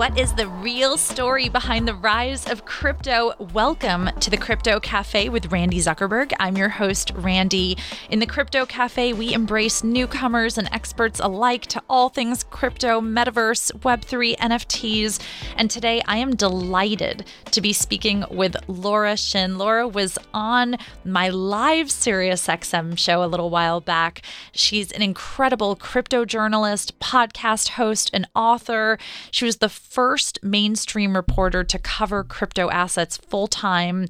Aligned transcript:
what 0.00 0.18
is 0.18 0.32
the 0.32 0.48
real 0.48 0.96
story 0.96 1.50
behind 1.50 1.86
the 1.86 1.92
rise 1.92 2.50
of 2.50 2.64
crypto? 2.64 3.34
Welcome 3.52 4.08
to 4.20 4.30
the 4.30 4.38
Crypto 4.38 4.80
Cafe 4.80 5.28
with 5.28 5.52
Randi 5.52 5.76
Zuckerberg. 5.76 6.32
I'm 6.40 6.56
your 6.56 6.70
host, 6.70 7.12
Randi. 7.14 7.76
In 8.08 8.18
the 8.18 8.24
Crypto 8.24 8.64
Cafe, 8.64 9.12
we 9.12 9.34
embrace 9.34 9.84
newcomers 9.84 10.56
and 10.56 10.70
experts 10.72 11.20
alike 11.20 11.66
to 11.66 11.82
all 11.90 12.08
things 12.08 12.44
crypto, 12.44 13.02
metaverse, 13.02 13.72
Web3, 13.80 14.38
NFTs. 14.38 15.20
And 15.58 15.70
today 15.70 16.00
I 16.08 16.16
am 16.16 16.34
delighted 16.34 17.26
to 17.50 17.60
be 17.60 17.74
speaking 17.74 18.24
with 18.30 18.56
Laura 18.68 19.18
Shin. 19.18 19.58
Laura 19.58 19.86
was 19.86 20.16
on 20.32 20.78
my 21.04 21.28
live 21.28 21.88
SiriusXM 21.88 22.96
show 22.96 23.22
a 23.22 23.26
little 23.28 23.50
while 23.50 23.82
back. 23.82 24.22
She's 24.52 24.92
an 24.92 25.02
incredible 25.02 25.76
crypto 25.76 26.24
journalist, 26.24 26.98
podcast 27.00 27.68
host, 27.72 28.08
and 28.14 28.26
author. 28.34 28.98
She 29.30 29.44
was 29.44 29.58
the 29.58 29.68
first 29.90 30.38
mainstream 30.42 31.16
reporter 31.16 31.64
to 31.64 31.78
cover 31.78 32.22
crypto 32.22 32.70
assets 32.70 33.16
full 33.16 33.48
time 33.48 34.06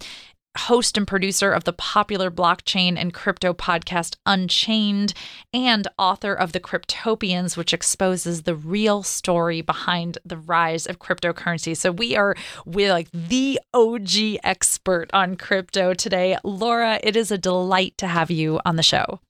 host 0.58 0.98
and 0.98 1.06
producer 1.06 1.52
of 1.52 1.64
the 1.64 1.72
popular 1.72 2.30
blockchain 2.30 2.96
and 2.96 3.14
crypto 3.14 3.54
podcast 3.54 4.16
Unchained, 4.26 5.14
and 5.54 5.86
author 5.96 6.34
of 6.34 6.50
The 6.52 6.60
Cryptopians, 6.60 7.56
which 7.56 7.72
exposes 7.72 8.42
the 8.42 8.56
real 8.56 9.04
story 9.04 9.60
behind 9.60 10.18
the 10.24 10.36
rise 10.36 10.86
of 10.86 10.98
cryptocurrency. 10.98 11.76
So 11.76 11.92
we 11.92 12.16
are 12.16 12.34
with 12.66 12.90
like 12.90 13.08
the 13.12 13.60
OG 13.72 14.40
expert 14.42 15.08
on 15.12 15.36
crypto 15.36 15.94
today. 15.94 16.36
Laura, 16.42 16.98
it 17.02 17.14
is 17.14 17.30
a 17.30 17.38
delight 17.38 17.94
to 17.98 18.08
have 18.08 18.30
you 18.30 18.60
on 18.66 18.74
the 18.74 18.82
show. 18.82 19.20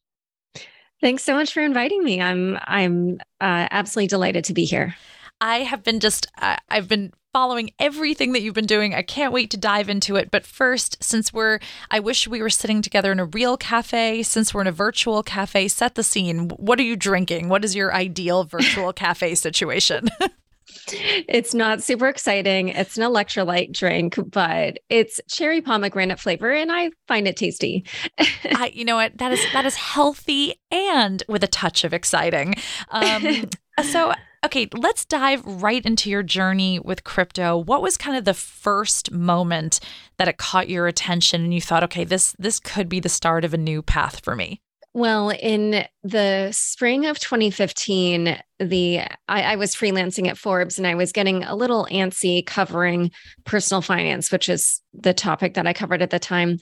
Thanks 1.03 1.23
so 1.23 1.35
much 1.35 1.53
for 1.53 1.61
inviting 1.61 2.03
me. 2.03 2.21
I'm 2.21 2.59
I'm 2.65 3.21
uh, 3.41 3.69
absolutely 3.71 4.09
delighted 4.09 4.45
to 4.45 4.55
be 4.55 4.65
here. 4.65 4.95
I 5.41 5.59
have 5.59 5.83
been 5.83 6.01
just, 6.01 6.27
uh, 6.39 6.57
I've 6.69 6.89
been 6.89 7.13
following 7.33 7.71
everything 7.79 8.33
that 8.33 8.43
you've 8.43 8.55
been 8.55 8.67
doing. 8.67 8.95
I 8.95 9.03
can't 9.03 9.33
wait 9.33 9.51
to 9.51 9.57
dive 9.57 9.89
into 9.89 10.17
it. 10.17 10.31
But 10.31 10.45
first, 10.45 11.03
since 11.03 11.33
we're, 11.33 11.61
I 11.91 12.01
wish 12.01 12.27
we 12.27 12.43
were 12.43 12.51
sitting 12.51 12.83
together 12.83 13.13
in 13.13 13.21
a 13.21 13.25
real 13.25 13.57
cafe. 13.57 14.23
Since 14.23 14.53
we're 14.53 14.63
in 14.63 14.67
a 14.67 14.73
virtual 14.73 15.23
cafe, 15.23 15.69
set 15.69 15.95
the 15.95 16.03
scene. 16.03 16.49
What 16.49 16.81
are 16.81 16.85
you 16.85 16.97
drinking? 16.97 17.49
What 17.49 17.65
is 17.65 17.77
your 17.77 17.95
ideal 17.95 18.45
virtual 18.45 18.93
cafe 18.93 19.35
situation? 19.35 20.09
it's 20.89 21.55
not 21.55 21.83
super 21.83 22.09
exciting. 22.09 22.69
It's 22.69 22.97
an 22.97 23.05
electrolyte 23.05 23.73
drink, 23.73 24.17
but 24.31 24.79
it's 24.89 25.21
cherry 25.29 25.61
pomegranate 25.61 26.19
flavor, 26.19 26.51
and 26.51 26.71
I 26.73 26.91
find 27.07 27.29
it 27.29 27.37
tasty. 27.37 27.85
I, 28.19 28.73
you 28.75 28.85
know 28.85 28.97
what? 28.97 29.19
That 29.19 29.33
is 29.33 29.41
that 29.53 29.65
is 29.65 29.77
healthy 29.77 30.55
and 30.71 31.23
with 31.29 31.45
a 31.45 31.49
touch 31.49 31.85
of 31.85 31.93
exciting. 31.93 32.55
Um, 32.91 33.49
so 33.85 34.13
Okay, 34.43 34.69
let's 34.73 35.05
dive 35.05 35.45
right 35.45 35.85
into 35.85 36.09
your 36.09 36.23
journey 36.23 36.79
with 36.79 37.05
crypto. 37.05 37.59
What 37.59 37.83
was 37.83 37.99
kind 37.99 38.17
of 38.17 38.25
the 38.25 38.33
first 38.33 39.11
moment 39.11 39.81
that 40.17 40.29
it 40.29 40.39
caught 40.39 40.71
your 40.71 40.87
attention 40.87 41.45
and 41.45 41.53
you 41.53 41.61
thought, 41.61 41.85
okay, 41.85 42.05
this 42.05 42.35
this 42.39 42.59
could 42.59 42.89
be 42.89 43.01
the 43.01 43.11
start 43.11 43.45
of 43.45 43.53
a 43.53 43.59
new 43.59 43.83
path 43.83 44.21
for 44.25 44.35
me? 44.35 44.63
Well, 44.93 45.31
in 45.31 45.85
the 46.03 46.49
spring 46.51 47.07
of 47.07 47.21
2015, 47.21 48.37
the 48.59 49.01
I, 49.29 49.43
I, 49.43 49.57
was 49.57 49.73
freelancing 49.73 50.27
at 50.27 50.37
Forbes 50.37 50.79
and 50.79 50.87
I 50.87 50.97
was 50.97 51.13
getting 51.13 51.45
a 51.45 51.55
little 51.55 51.87
antsy 51.93 52.45
covering 52.45 53.13
personal 53.45 53.83
finance, 53.83 54.33
which 54.33 54.49
is 54.49 54.83
the 54.93 55.15
topic 55.15 55.55
that 55.55 55.67
I 55.67 55.75
covered 55.75 56.03
at 56.03 56.11
the 56.11 56.19
time. 56.19 56.59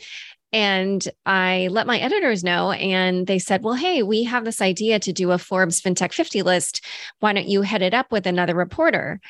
And 0.52 1.06
I 1.26 1.68
let 1.70 1.86
my 1.86 1.98
editors 1.98 2.42
know, 2.42 2.72
and 2.72 3.26
they 3.26 3.38
said, 3.38 3.62
Well, 3.62 3.74
hey, 3.74 4.02
we 4.02 4.24
have 4.24 4.44
this 4.44 4.62
idea 4.62 4.98
to 5.00 5.12
do 5.12 5.30
a 5.32 5.38
Forbes 5.38 5.80
FinTech 5.80 6.12
50 6.12 6.42
list. 6.42 6.84
Why 7.20 7.32
don't 7.32 7.48
you 7.48 7.62
head 7.62 7.82
it 7.82 7.92
up 7.92 8.10
with 8.10 8.26
another 8.26 8.54
reporter? 8.54 9.20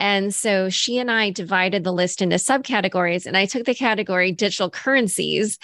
And 0.00 0.32
so 0.32 0.68
she 0.68 0.98
and 0.98 1.10
I 1.10 1.30
divided 1.30 1.82
the 1.82 1.92
list 1.92 2.22
into 2.22 2.36
subcategories, 2.36 3.26
and 3.26 3.36
I 3.36 3.46
took 3.46 3.64
the 3.64 3.74
category 3.74 4.30
digital 4.30 4.70
currencies. 4.70 5.58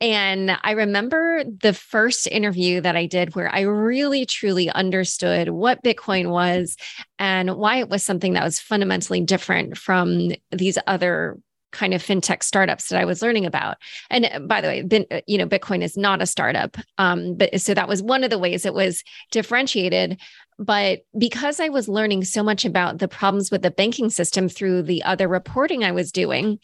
And 0.00 0.58
I 0.62 0.72
remember 0.72 1.44
the 1.44 1.72
first 1.72 2.26
interview 2.26 2.80
that 2.80 2.96
I 2.96 3.06
did 3.06 3.34
where 3.34 3.54
I 3.54 3.60
really 3.60 4.26
truly 4.26 4.70
understood 4.70 5.50
what 5.50 5.82
Bitcoin 5.82 6.30
was 6.30 6.76
and 7.18 7.56
why 7.56 7.76
it 7.76 7.88
was 7.88 8.02
something 8.02 8.32
that 8.32 8.44
was 8.44 8.58
fundamentally 8.58 9.20
different 9.20 9.78
from 9.78 10.32
these 10.50 10.78
other 10.86 11.38
kind 11.74 11.92
of 11.92 12.02
fintech 12.02 12.42
startups 12.42 12.88
that 12.88 13.00
I 13.00 13.04
was 13.04 13.20
learning 13.20 13.44
about. 13.44 13.76
And 14.08 14.24
uh, 14.24 14.38
by 14.40 14.60
the 14.60 14.68
way, 14.68 15.06
uh, 15.10 15.20
you 15.26 15.36
know, 15.36 15.46
Bitcoin 15.46 15.82
is 15.82 15.96
not 15.96 16.22
a 16.22 16.26
startup. 16.26 16.78
Um, 16.96 17.34
but 17.36 17.60
so 17.60 17.74
that 17.74 17.88
was 17.88 18.02
one 18.02 18.24
of 18.24 18.30
the 18.30 18.38
ways 18.38 18.64
it 18.64 18.74
was 18.74 19.02
differentiated. 19.30 20.20
But 20.58 21.00
because 21.18 21.60
I 21.60 21.68
was 21.68 21.88
learning 21.88 22.24
so 22.24 22.42
much 22.42 22.64
about 22.64 22.98
the 22.98 23.08
problems 23.08 23.50
with 23.50 23.62
the 23.62 23.70
banking 23.70 24.08
system 24.08 24.48
through 24.48 24.82
the 24.84 25.02
other 25.02 25.28
reporting 25.28 25.82
I 25.82 25.90
was 25.90 26.12
doing, 26.12 26.60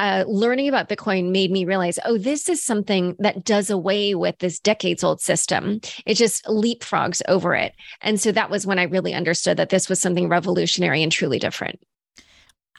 uh, 0.00 0.24
learning 0.26 0.66
about 0.66 0.88
Bitcoin 0.88 1.30
made 1.30 1.50
me 1.50 1.66
realize, 1.66 1.98
oh, 2.06 2.16
this 2.16 2.48
is 2.48 2.64
something 2.64 3.14
that 3.18 3.44
does 3.44 3.68
away 3.68 4.14
with 4.14 4.38
this 4.38 4.58
decades 4.58 5.04
old 5.04 5.20
system. 5.20 5.78
It 6.06 6.14
just 6.14 6.42
leapfrogs 6.46 7.20
over 7.28 7.54
it. 7.54 7.74
And 8.00 8.18
so 8.18 8.32
that 8.32 8.48
was 8.48 8.66
when 8.66 8.78
I 8.78 8.84
really 8.84 9.12
understood 9.12 9.58
that 9.58 9.68
this 9.68 9.90
was 9.90 10.00
something 10.00 10.28
revolutionary 10.28 11.02
and 11.02 11.12
truly 11.12 11.38
different. 11.38 11.80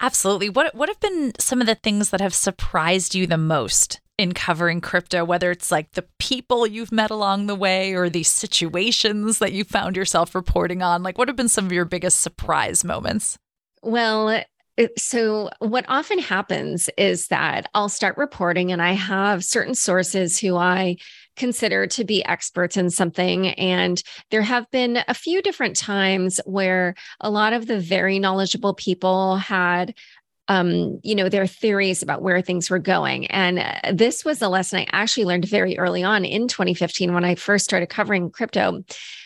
Absolutely. 0.01 0.49
What 0.49 0.73
what 0.73 0.89
have 0.89 0.99
been 0.99 1.31
some 1.39 1.61
of 1.61 1.67
the 1.67 1.75
things 1.75 2.09
that 2.09 2.21
have 2.21 2.33
surprised 2.33 3.13
you 3.13 3.27
the 3.27 3.37
most 3.37 4.01
in 4.17 4.33
covering 4.33 4.81
crypto, 4.81 5.23
whether 5.23 5.51
it's 5.51 5.71
like 5.71 5.91
the 5.91 6.05
people 6.19 6.65
you've 6.65 6.91
met 6.91 7.11
along 7.11 7.45
the 7.45 7.55
way 7.55 7.93
or 7.93 8.09
the 8.09 8.23
situations 8.23 9.37
that 9.39 9.53
you 9.53 9.63
found 9.63 9.95
yourself 9.95 10.33
reporting 10.33 10.81
on? 10.81 11.03
Like 11.03 11.17
what 11.17 11.27
have 11.27 11.37
been 11.37 11.49
some 11.49 11.65
of 11.65 11.71
your 11.71 11.85
biggest 11.85 12.19
surprise 12.19 12.83
moments? 12.83 13.37
Well, 13.83 14.43
so 14.97 15.49
what 15.59 15.85
often 15.87 16.17
happens 16.19 16.89
is 16.97 17.27
that 17.27 17.69
I'll 17.75 17.89
start 17.89 18.17
reporting 18.17 18.71
and 18.71 18.81
I 18.81 18.93
have 18.93 19.43
certain 19.43 19.75
sources 19.75 20.39
who 20.39 20.55
I 20.55 20.97
consider 21.35 21.87
to 21.87 22.03
be 22.03 22.25
experts 22.25 22.77
in 22.77 22.89
something. 22.89 23.49
And 23.49 24.01
there 24.29 24.41
have 24.41 24.69
been 24.71 24.99
a 25.07 25.13
few 25.13 25.41
different 25.41 25.75
times 25.75 26.39
where 26.45 26.95
a 27.19 27.29
lot 27.29 27.53
of 27.53 27.67
the 27.67 27.79
very 27.79 28.19
knowledgeable 28.19 28.73
people 28.73 29.37
had 29.37 29.93
um, 30.47 30.99
you 31.03 31.15
know, 31.15 31.29
their 31.29 31.47
theories 31.47 32.03
about 32.03 32.21
where 32.21 32.41
things 32.41 32.69
were 32.69 32.79
going. 32.79 33.25
And 33.27 33.59
uh, 33.59 33.93
this 33.93 34.25
was 34.25 34.41
a 34.41 34.49
lesson 34.49 34.79
I 34.79 34.87
actually 34.91 35.23
learned 35.23 35.45
very 35.45 35.77
early 35.77 36.03
on 36.03 36.25
in 36.25 36.49
2015 36.49 37.13
when 37.13 37.23
I 37.23 37.35
first 37.35 37.63
started 37.63 37.87
covering 37.87 38.29
crypto 38.29 38.83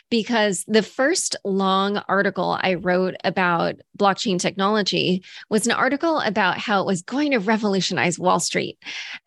because 0.10 0.64
the 0.68 0.84
first 0.84 1.36
long 1.44 1.98
article 2.08 2.58
I 2.62 2.76
wrote 2.76 3.16
about 3.24 3.76
blockchain 3.98 4.40
technology 4.40 5.24
was 5.50 5.66
an 5.66 5.74
article 5.74 6.20
about 6.20 6.58
how 6.58 6.82
it 6.82 6.86
was 6.86 7.02
going 7.02 7.32
to 7.32 7.40
revolutionize 7.40 8.20
Wall 8.20 8.40
Street. 8.40 8.78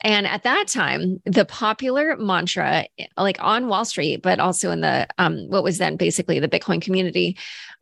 And 0.02 0.26
at 0.26 0.44
that 0.44 0.68
time, 0.68 1.20
the 1.24 1.44
popular 1.44 2.16
mantra, 2.16 2.86
like 3.16 3.42
on 3.42 3.68
Wall 3.68 3.84
Street, 3.84 4.22
but 4.22 4.40
also 4.40 4.70
in 4.70 4.80
the 4.80 5.06
um, 5.18 5.48
what 5.48 5.64
was 5.64 5.78
then 5.78 5.96
basically 5.96 6.38
the 6.38 6.48
Bitcoin 6.48 6.80
community, 6.80 7.36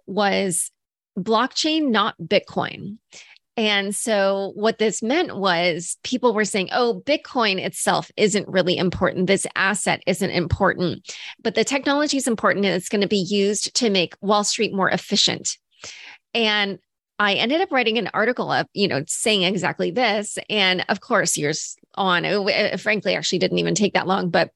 was 0.06 0.70
blockchain, 1.18 1.90
not 1.90 2.14
Bitcoin. 2.22 2.98
And 3.56 3.94
so, 3.94 4.52
what 4.54 4.78
this 4.78 5.02
meant 5.02 5.36
was 5.38 5.96
people 6.02 6.34
were 6.34 6.44
saying, 6.44 6.68
oh, 6.72 7.02
Bitcoin 7.06 7.58
itself 7.58 8.10
isn't 8.16 8.48
really 8.48 8.76
important. 8.76 9.26
This 9.26 9.46
asset 9.56 10.02
isn't 10.06 10.30
important, 10.30 11.16
but 11.42 11.54
the 11.54 11.64
technology 11.64 12.18
is 12.18 12.26
important 12.26 12.66
and 12.66 12.74
it's 12.74 12.90
going 12.90 13.00
to 13.00 13.08
be 13.08 13.16
used 13.16 13.74
to 13.76 13.88
make 13.88 14.14
Wall 14.20 14.44
Street 14.44 14.74
more 14.74 14.90
efficient. 14.90 15.56
And 16.34 16.78
I 17.18 17.34
ended 17.34 17.62
up 17.62 17.72
writing 17.72 17.96
an 17.96 18.10
article 18.12 18.52
of, 18.52 18.66
you 18.74 18.88
know, 18.88 19.02
saying 19.06 19.42
exactly 19.42 19.90
this. 19.90 20.36
And 20.50 20.84
of 20.90 21.00
course, 21.00 21.38
years 21.38 21.76
on, 21.94 22.26
uh, 22.26 22.42
it, 22.44 22.74
uh, 22.74 22.76
frankly, 22.76 23.14
actually 23.14 23.38
didn't 23.38 23.58
even 23.58 23.74
take 23.74 23.94
that 23.94 24.06
long, 24.06 24.28
but 24.28 24.50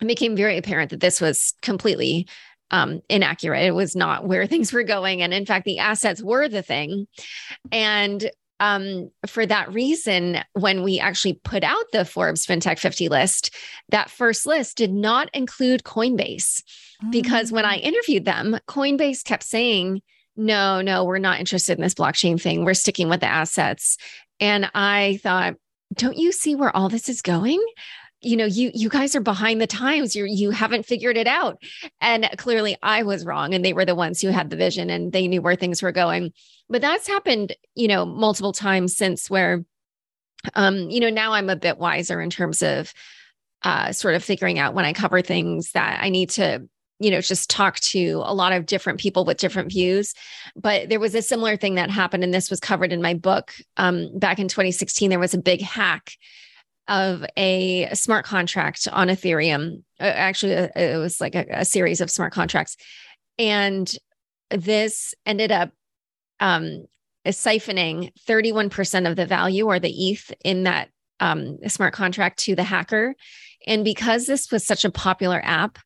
it 0.00 0.06
became 0.06 0.34
very 0.34 0.56
apparent 0.56 0.90
that 0.90 1.00
this 1.00 1.20
was 1.20 1.54
completely 1.60 2.26
um, 2.70 3.00
inaccurate. 3.08 3.64
It 3.64 3.74
was 3.74 3.94
not 3.94 4.26
where 4.26 4.46
things 4.48 4.72
were 4.72 4.82
going. 4.82 5.22
And 5.22 5.32
in 5.32 5.46
fact, 5.46 5.64
the 5.64 5.78
assets 5.78 6.22
were 6.22 6.48
the 6.48 6.62
thing. 6.62 7.06
And 7.72 8.30
um, 8.60 9.10
for 9.26 9.44
that 9.46 9.72
reason, 9.72 10.38
when 10.52 10.82
we 10.82 11.00
actually 11.00 11.34
put 11.44 11.64
out 11.64 11.84
the 11.92 12.04
Forbes 12.04 12.46
FinTech 12.46 12.78
50 12.78 13.08
list, 13.08 13.54
that 13.90 14.10
first 14.10 14.46
list 14.46 14.76
did 14.76 14.92
not 14.92 15.28
include 15.34 15.82
Coinbase 15.82 16.62
mm-hmm. 16.62 17.10
because 17.10 17.50
when 17.50 17.64
I 17.64 17.78
mm. 17.78 17.82
interviewed 17.82 18.24
them, 18.24 18.58
Coinbase 18.68 19.24
kept 19.24 19.42
saying, 19.42 20.02
no, 20.36 20.80
no, 20.80 21.04
we're 21.04 21.18
not 21.18 21.40
interested 21.40 21.78
in 21.78 21.82
this 21.82 21.94
blockchain 21.94 22.40
thing. 22.40 22.64
We're 22.64 22.74
sticking 22.74 23.08
with 23.08 23.20
the 23.20 23.26
assets. 23.26 23.98
And 24.40 24.70
I 24.74 25.20
thought, 25.22 25.54
don't 25.94 26.16
you 26.16 26.32
see 26.32 26.54
where 26.54 26.74
all 26.74 26.88
this 26.88 27.08
is 27.08 27.22
going? 27.22 27.62
You 28.24 28.36
know 28.36 28.44
you 28.44 28.70
you 28.74 28.88
guys 28.88 29.14
are 29.14 29.20
behind 29.20 29.60
the 29.60 29.66
times 29.66 30.16
you 30.16 30.24
you 30.24 30.50
haven't 30.50 30.86
figured 30.86 31.16
it 31.16 31.26
out 31.26 31.60
and 32.00 32.28
clearly 32.36 32.76
i 32.82 33.02
was 33.02 33.24
wrong 33.24 33.54
and 33.54 33.64
they 33.64 33.72
were 33.72 33.84
the 33.84 33.94
ones 33.94 34.20
who 34.20 34.28
had 34.28 34.50
the 34.50 34.56
vision 34.56 34.90
and 34.90 35.12
they 35.12 35.28
knew 35.28 35.42
where 35.42 35.56
things 35.56 35.82
were 35.82 35.92
going 35.92 36.32
but 36.68 36.80
that's 36.80 37.06
happened 37.06 37.54
you 37.74 37.88
know 37.88 38.04
multiple 38.04 38.52
times 38.52 38.96
since 38.96 39.28
where 39.28 39.64
um 40.54 40.90
you 40.90 41.00
know 41.00 41.10
now 41.10 41.32
i'm 41.32 41.50
a 41.50 41.56
bit 41.56 41.78
wiser 41.78 42.20
in 42.20 42.30
terms 42.30 42.62
of 42.62 42.92
uh 43.62 43.92
sort 43.92 44.14
of 44.14 44.24
figuring 44.24 44.58
out 44.58 44.74
when 44.74 44.84
i 44.84 44.92
cover 44.92 45.20
things 45.20 45.72
that 45.72 46.02
i 46.02 46.08
need 46.08 46.30
to 46.30 46.66
you 47.00 47.10
know, 47.10 47.20
just 47.20 47.50
talk 47.50 47.78
to 47.80 48.22
a 48.24 48.32
lot 48.32 48.52
of 48.52 48.66
different 48.66 49.00
people 49.00 49.24
with 49.24 49.36
different 49.36 49.70
views. 49.70 50.14
But 50.54 50.88
there 50.88 51.00
was 51.00 51.14
a 51.14 51.22
similar 51.22 51.56
thing 51.56 51.74
that 51.74 51.90
happened, 51.90 52.22
and 52.22 52.32
this 52.32 52.50
was 52.50 52.60
covered 52.60 52.92
in 52.92 53.02
my 53.02 53.14
book 53.14 53.52
um, 53.76 54.16
back 54.16 54.38
in 54.38 54.48
2016. 54.48 55.10
There 55.10 55.18
was 55.18 55.34
a 55.34 55.38
big 55.38 55.60
hack 55.60 56.12
of 56.88 57.24
a 57.36 57.88
smart 57.94 58.24
contract 58.24 58.86
on 58.92 59.08
Ethereum. 59.08 59.82
Uh, 59.98 60.04
actually, 60.04 60.54
uh, 60.54 60.68
it 60.76 60.98
was 60.98 61.20
like 61.20 61.34
a, 61.34 61.46
a, 61.50 61.64
series 61.64 62.00
of 62.00 62.10
smart 62.10 62.32
contracts. 62.32 62.76
And 63.38 63.92
this 64.50 65.14
ended 65.24 65.50
up 65.50 65.70
um, 66.40 66.84
siphoning 67.26 68.12
31% 68.28 69.08
of 69.08 69.16
the 69.16 69.26
value 69.26 69.66
or 69.66 69.78
the 69.78 70.10
ETH 70.10 70.32
in 70.44 70.64
that 70.64 70.90
um, 71.20 71.58
smart 71.68 71.94
contract 71.94 72.38
to 72.40 72.54
the 72.54 72.62
hacker. 72.62 73.14
And 73.66 73.84
because 73.84 74.26
this 74.26 74.50
was 74.52 74.66
such 74.66 74.84
a 74.84 74.90
popular 74.90 75.40
app, 75.42 75.78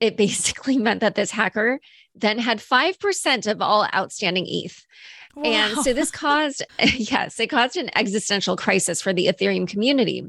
it 0.00 0.16
basically 0.16 0.78
meant 0.78 1.00
that 1.00 1.14
this 1.14 1.30
hacker 1.30 1.78
then 2.14 2.38
had 2.38 2.58
5% 2.58 3.50
of 3.50 3.62
all 3.62 3.86
outstanding 3.94 4.44
ETH. 4.46 4.84
Wow. 5.34 5.44
And 5.44 5.78
so 5.78 5.92
this 5.92 6.10
caused, 6.12 6.62
yes, 6.78 7.38
it 7.40 7.48
caused 7.48 7.76
an 7.76 7.90
existential 7.96 8.56
crisis 8.56 9.00
for 9.00 9.12
the 9.12 9.26
Ethereum 9.26 9.68
community. 9.68 10.24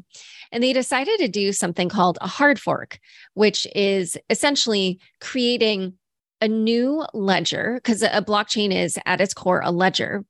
And 0.52 0.64
they 0.64 0.74
decided 0.74 1.18
to 1.20 1.28
do 1.28 1.52
something 1.52 1.90
called 1.90 2.18
a 2.22 2.28
hard 2.28 2.60
fork, 2.60 3.00
which 3.34 3.68
is 3.76 4.18
essentially 4.30 5.00
creating 5.20 5.94
a 6.42 6.48
new 6.48 7.06
ledger, 7.14 7.76
because 7.76 8.04
a 8.04 8.22
blockchain 8.22 8.74
is 8.74 9.00
at 9.06 9.22
its 9.22 9.34
core 9.34 9.62
a 9.64 9.72
ledger. 9.72 10.26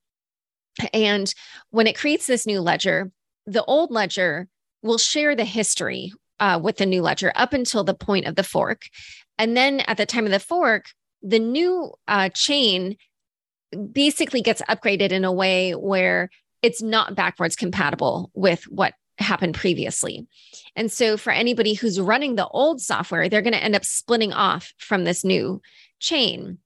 And 0.94 1.34
when 1.72 1.88
it 1.88 1.98
creates 1.98 2.26
this 2.26 2.46
new 2.46 2.62
ledger, 2.62 3.12
the 3.46 3.64
old 3.66 3.92
ledger 3.92 4.48
will 4.81 4.98
share 4.98 5.36
the 5.36 5.46
history 5.46 6.14
uh, 6.40 6.60
with 6.62 6.78
the 6.78 6.86
new 6.86 7.02
ledger 7.02 7.31
up 7.36 7.54
until 7.54 7.84
the 7.84 7.94
point 7.94 8.26
of 8.26 8.36
the 8.36 8.44
fork. 8.44 8.84
And 9.38 9.58
then 9.58 9.81
at 9.81 9.98
the 9.98 10.06
time 10.06 10.26
of 10.26 10.31
the 10.31 10.40
fork, 10.40 10.86
the 11.22 11.40
new 11.40 11.94
uh, 12.08 12.30
chain 12.30 12.98
basically 13.92 14.42
gets 14.42 14.62
upgraded 14.64 15.12
in 15.12 15.25
a 15.25 15.31
way 15.31 15.72
where 15.72 16.30
it's 16.62 16.81
not 16.81 17.16
backwards 17.16 17.56
compatible 17.56 18.31
with 18.34 18.64
what 18.64 18.94
happened 19.20 19.54
previously. 19.54 20.28
And 20.75 20.92
so 20.92 21.18
for 21.18 21.31
anybody 21.31 21.74
who's 21.74 22.00
running 22.00 22.36
the 22.36 22.48
old 22.48 22.81
software, 22.81 23.30
they're 23.30 23.42
going 23.42 23.54
to 23.54 23.64
end 23.64 23.75
up 23.75 23.86
splitting 23.86 24.34
off 24.34 24.74
from 24.78 25.04
this 25.04 25.24
new 25.24 25.62
chain. 26.00 26.58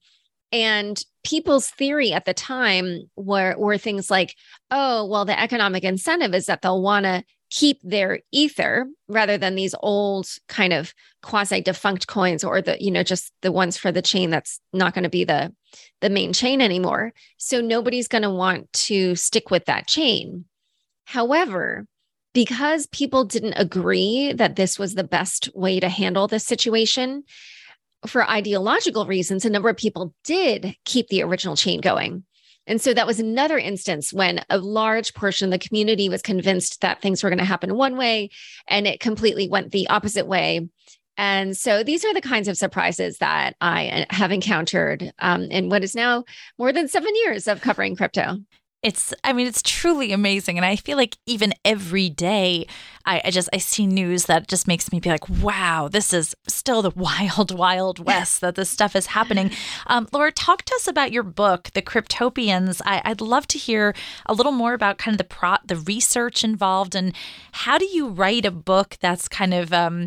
And 0.51 1.01
people's 1.25 1.69
theory 1.69 2.13
at 2.13 2.25
the 2.25 2.33
time 2.33 3.09
were, 3.17 3.55
were 3.57 3.77
things 3.77 4.09
like, 4.09 4.35
oh, 4.71 5.05
well, 5.05 5.25
the 5.25 5.39
economic 5.39 5.83
incentive 5.83 6.33
is 6.33 6.45
that 6.45 6.61
they'll 6.61 6.81
want 6.81 7.05
to 7.05 7.23
keep 7.49 7.79
their 7.83 8.19
ether 8.31 8.87
rather 9.07 9.37
than 9.37 9.55
these 9.55 9.75
old 9.81 10.27
kind 10.47 10.73
of 10.73 10.93
quasi 11.21 11.61
defunct 11.61 12.07
coins 12.07 12.43
or 12.43 12.61
the 12.61 12.77
you 12.81 12.91
know 12.91 13.03
just 13.03 13.31
the 13.41 13.51
ones 13.51 13.77
for 13.77 13.91
the 13.91 14.01
chain 14.01 14.29
that's 14.29 14.59
not 14.73 14.93
going 14.93 15.03
to 15.03 15.09
be 15.09 15.23
the 15.23 15.53
the 16.01 16.09
main 16.09 16.33
chain 16.33 16.61
anymore. 16.61 17.13
So 17.37 17.61
nobody's 17.61 18.07
going 18.07 18.23
to 18.23 18.29
want 18.29 18.71
to 18.73 19.15
stick 19.15 19.49
with 19.49 19.65
that 19.65 19.87
chain. 19.87 20.45
However 21.05 21.85
because 22.33 22.85
people 22.87 23.25
didn't 23.25 23.55
agree 23.55 24.31
that 24.31 24.57
this 24.57 24.77
was 24.77 24.93
the 24.93 25.03
best 25.03 25.49
way 25.55 25.79
to 25.79 25.89
handle 25.89 26.27
this 26.27 26.45
situation 26.45 27.23
for 28.05 28.29
ideological 28.29 29.07
reasons 29.07 29.43
a 29.43 29.49
number 29.49 29.69
of 29.69 29.77
people 29.77 30.13
did 30.23 30.75
keep 30.85 31.07
the 31.07 31.23
original 31.23 31.55
chain 31.55 31.81
going 31.81 32.23
and 32.67 32.81
so 32.81 32.93
that 32.93 33.07
was 33.07 33.19
another 33.19 33.57
instance 33.57 34.13
when 34.13 34.43
a 34.49 34.57
large 34.57 35.13
portion 35.13 35.45
of 35.45 35.51
the 35.51 35.67
community 35.67 36.09
was 36.09 36.21
convinced 36.21 36.81
that 36.81 37.01
things 37.01 37.23
were 37.23 37.29
going 37.29 37.39
to 37.39 37.45
happen 37.45 37.75
one 37.75 37.97
way 37.97 38.29
and 38.67 38.85
it 38.85 38.99
completely 38.99 39.47
went 39.47 39.71
the 39.71 39.87
opposite 39.89 40.27
way. 40.27 40.67
And 41.17 41.57
so 41.57 41.83
these 41.83 42.05
are 42.05 42.13
the 42.13 42.21
kinds 42.21 42.47
of 42.47 42.57
surprises 42.57 43.17
that 43.17 43.55
I 43.59 44.05
have 44.11 44.31
encountered 44.31 45.11
um, 45.19 45.43
in 45.43 45.69
what 45.69 45.83
is 45.83 45.95
now 45.95 46.25
more 46.59 46.71
than 46.71 46.87
seven 46.87 47.15
years 47.15 47.47
of 47.47 47.61
covering 47.61 47.95
crypto 47.95 48.37
it's 48.87 49.13
i 49.25 49.33
mean 49.33 49.45
it's 49.45 49.61
truly 49.61 50.13
amazing. 50.13 50.57
And 50.57 50.65
i 50.65 50.77
feel 50.77 50.97
like 50.97 51.17
even 51.25 51.53
every 51.65 52.09
day 52.09 52.65
I, 53.05 53.21
I, 53.25 53.31
just 53.31 53.49
i 53.51 53.57
see 53.57 53.85
news 53.85 54.25
that 54.25 54.47
just 54.47 54.67
makes 54.67 54.91
me 54.91 54.99
be 55.01 55.09
like 55.09 55.27
wow 55.29 55.89
this 55.89 56.13
is 56.13 56.33
still 56.47 56.81
the 56.81 56.89
wild 56.95 57.51
wild 57.51 57.99
west 57.99 58.39
that 58.41 58.55
this 58.55 58.69
stuff 58.69 58.95
is 58.95 59.07
happening. 59.07 59.51
Um, 59.87 60.07
laura 60.13 60.31
talk 60.31 60.63
to 60.63 60.75
us 60.75 60.87
about 60.87 61.11
your 61.11 61.23
book 61.23 61.69
the 61.73 61.81
cryptopians. 61.81 62.81
I, 62.85 63.01
would 63.09 63.21
love 63.21 63.45
to 63.47 63.57
hear 63.57 63.93
a 64.25 64.33
little 64.33 64.53
more 64.53 64.73
about 64.73 64.97
kind 64.97 65.13
of 65.13 65.17
the 65.17 65.35
pro 65.35 65.55
the 65.65 65.75
research 65.75 66.43
involved 66.43 66.95
and 66.95 67.13
how 67.51 67.77
do 67.77 67.85
you 67.85 68.07
write 68.07 68.45
a 68.45 68.51
book 68.51 68.97
that's 69.01 69.27
kind 69.27 69.53
of 69.53 69.73
um, 69.73 70.05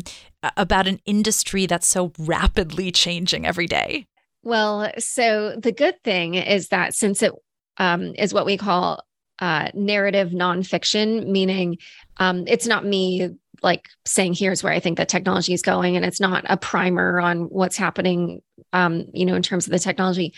about 0.57 0.87
an 0.87 0.99
industry 1.05 1.67
that's 1.67 1.87
so 1.87 2.11
rapidly 2.17 2.91
changing 2.91 3.45
every 3.45 3.67
day? 3.67 4.07
Well, 4.43 4.91
so 4.97 5.55
the 5.55 5.71
good 5.71 6.01
thing 6.03 6.33
is 6.33 6.69
that 6.69 6.95
since 6.95 7.21
it 7.21 7.33
um, 7.81 8.13
is 8.15 8.31
what 8.31 8.45
we 8.45 8.57
call 8.57 9.03
uh, 9.39 9.69
narrative 9.73 10.29
nonfiction, 10.29 11.27
meaning 11.27 11.79
um, 12.17 12.43
it's 12.47 12.67
not 12.67 12.85
me 12.85 13.31
like 13.63 13.89
saying 14.05 14.35
here's 14.35 14.63
where 14.63 14.71
I 14.71 14.79
think 14.79 14.97
that 14.97 15.09
technology 15.09 15.53
is 15.53 15.63
going, 15.63 15.95
and 15.95 16.05
it's 16.05 16.19
not 16.19 16.45
a 16.47 16.57
primer 16.57 17.19
on 17.19 17.45
what's 17.45 17.77
happening, 17.77 18.41
um, 18.71 19.07
you 19.13 19.25
know, 19.25 19.33
in 19.33 19.41
terms 19.41 19.65
of 19.65 19.71
the 19.71 19.79
technology. 19.79 20.33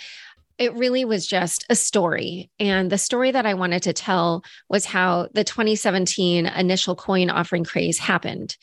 It 0.57 0.73
really 0.75 1.03
was 1.03 1.27
just 1.27 1.65
a 1.69 1.75
story. 1.75 2.49
And 2.59 2.89
the 2.89 2.97
story 2.97 3.31
that 3.31 3.45
I 3.45 3.55
wanted 3.55 3.83
to 3.83 3.93
tell 3.93 4.43
was 4.69 4.85
how 4.85 5.27
the 5.33 5.43
2017 5.43 6.45
initial 6.45 6.95
coin 6.95 7.29
offering 7.29 7.65
craze 7.65 7.99
happened. 7.99 8.55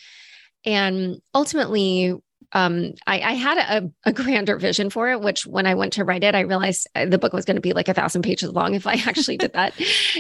And 0.65 1.21
ultimately, 1.35 2.15
um, 2.53 2.93
I, 3.07 3.21
I, 3.21 3.33
had 3.33 3.59
a, 3.59 3.91
a, 4.05 4.13
grander 4.13 4.57
vision 4.57 4.91
for 4.91 5.11
it, 5.11 5.21
which 5.21 5.47
when 5.47 5.67
I 5.67 5.75
went 5.75 5.93
to 5.95 6.05
write 6.05 6.25
it, 6.25 6.35
I 6.35 6.41
realized 6.41 6.89
uh, 6.95 7.07
the 7.07 7.19
book 7.19 7.33
was 7.33 7.45
going 7.45 7.57
to 7.57 7.61
be 7.61 7.73
like 7.73 7.89
a 7.89 7.95
thousand 7.95 8.23
pages 8.23 8.51
long 8.51 8.75
if 8.75 8.87
I 8.87 8.95
actually 9.07 9.37
did 9.37 9.53
that. 9.53 9.75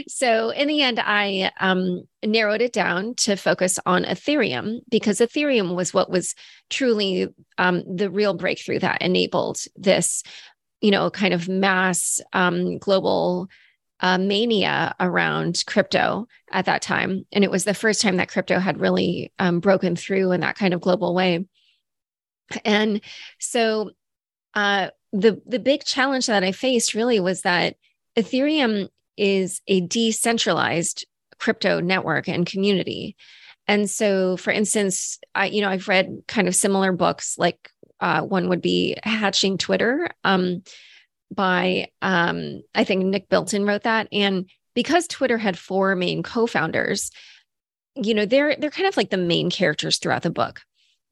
so 0.08 0.50
in 0.50 0.68
the 0.68 0.82
end, 0.82 1.00
I 1.02 1.50
um, 1.60 2.04
narrowed 2.24 2.60
it 2.60 2.72
down 2.72 3.14
to 3.16 3.36
focus 3.36 3.78
on 3.84 4.04
Ethereum 4.04 4.80
because 4.90 5.18
Ethereum 5.18 5.74
was 5.74 5.92
what 5.92 6.10
was 6.10 6.34
truly 6.68 7.28
um, 7.58 7.82
the 7.86 8.10
real 8.10 8.34
breakthrough 8.34 8.78
that 8.78 9.02
enabled 9.02 9.58
this, 9.76 10.22
you 10.80 10.90
know, 10.92 11.10
kind 11.10 11.34
of 11.34 11.48
mass 11.48 12.20
um, 12.32 12.78
global 12.78 13.48
uh, 14.02 14.18
mania 14.18 14.94
around 15.00 15.62
crypto 15.66 16.26
at 16.52 16.64
that 16.66 16.82
time. 16.82 17.26
And 17.32 17.44
it 17.44 17.50
was 17.50 17.64
the 17.64 17.74
first 17.74 18.00
time 18.00 18.16
that 18.16 18.30
crypto 18.30 18.58
had 18.58 18.80
really 18.80 19.32
um, 19.38 19.60
broken 19.60 19.96
through 19.96 20.32
in 20.32 20.40
that 20.40 20.56
kind 20.56 20.72
of 20.72 20.80
global 20.80 21.14
way. 21.14 21.44
And 22.64 23.00
so 23.38 23.90
uh, 24.54 24.90
the 25.12 25.40
the 25.46 25.58
big 25.58 25.84
challenge 25.84 26.26
that 26.26 26.44
I 26.44 26.52
faced 26.52 26.94
really 26.94 27.20
was 27.20 27.42
that 27.42 27.76
Ethereum 28.16 28.88
is 29.16 29.60
a 29.66 29.80
decentralized 29.82 31.06
crypto 31.38 31.80
network 31.80 32.28
and 32.28 32.46
community. 32.46 33.16
And 33.66 33.88
so, 33.88 34.36
for 34.36 34.50
instance, 34.50 35.18
I 35.34 35.46
you 35.46 35.60
know 35.60 35.68
I've 35.68 35.88
read 35.88 36.22
kind 36.26 36.48
of 36.48 36.56
similar 36.56 36.92
books, 36.92 37.38
like 37.38 37.70
uh, 38.00 38.22
one 38.22 38.48
would 38.48 38.62
be 38.62 38.96
Hatching 39.04 39.58
Twitter 39.58 40.08
um, 40.24 40.62
by 41.32 41.88
um, 42.02 42.62
I 42.74 42.84
think 42.84 43.04
Nick 43.04 43.28
Bilton 43.28 43.64
wrote 43.64 43.84
that, 43.84 44.08
and 44.12 44.50
because 44.74 45.06
Twitter 45.06 45.38
had 45.38 45.58
four 45.58 45.94
main 45.94 46.22
co-founders, 46.22 47.10
you 47.94 48.14
know 48.14 48.24
they're 48.24 48.56
they're 48.56 48.70
kind 48.70 48.88
of 48.88 48.96
like 48.96 49.10
the 49.10 49.16
main 49.16 49.50
characters 49.50 49.98
throughout 49.98 50.22
the 50.22 50.30
book. 50.30 50.62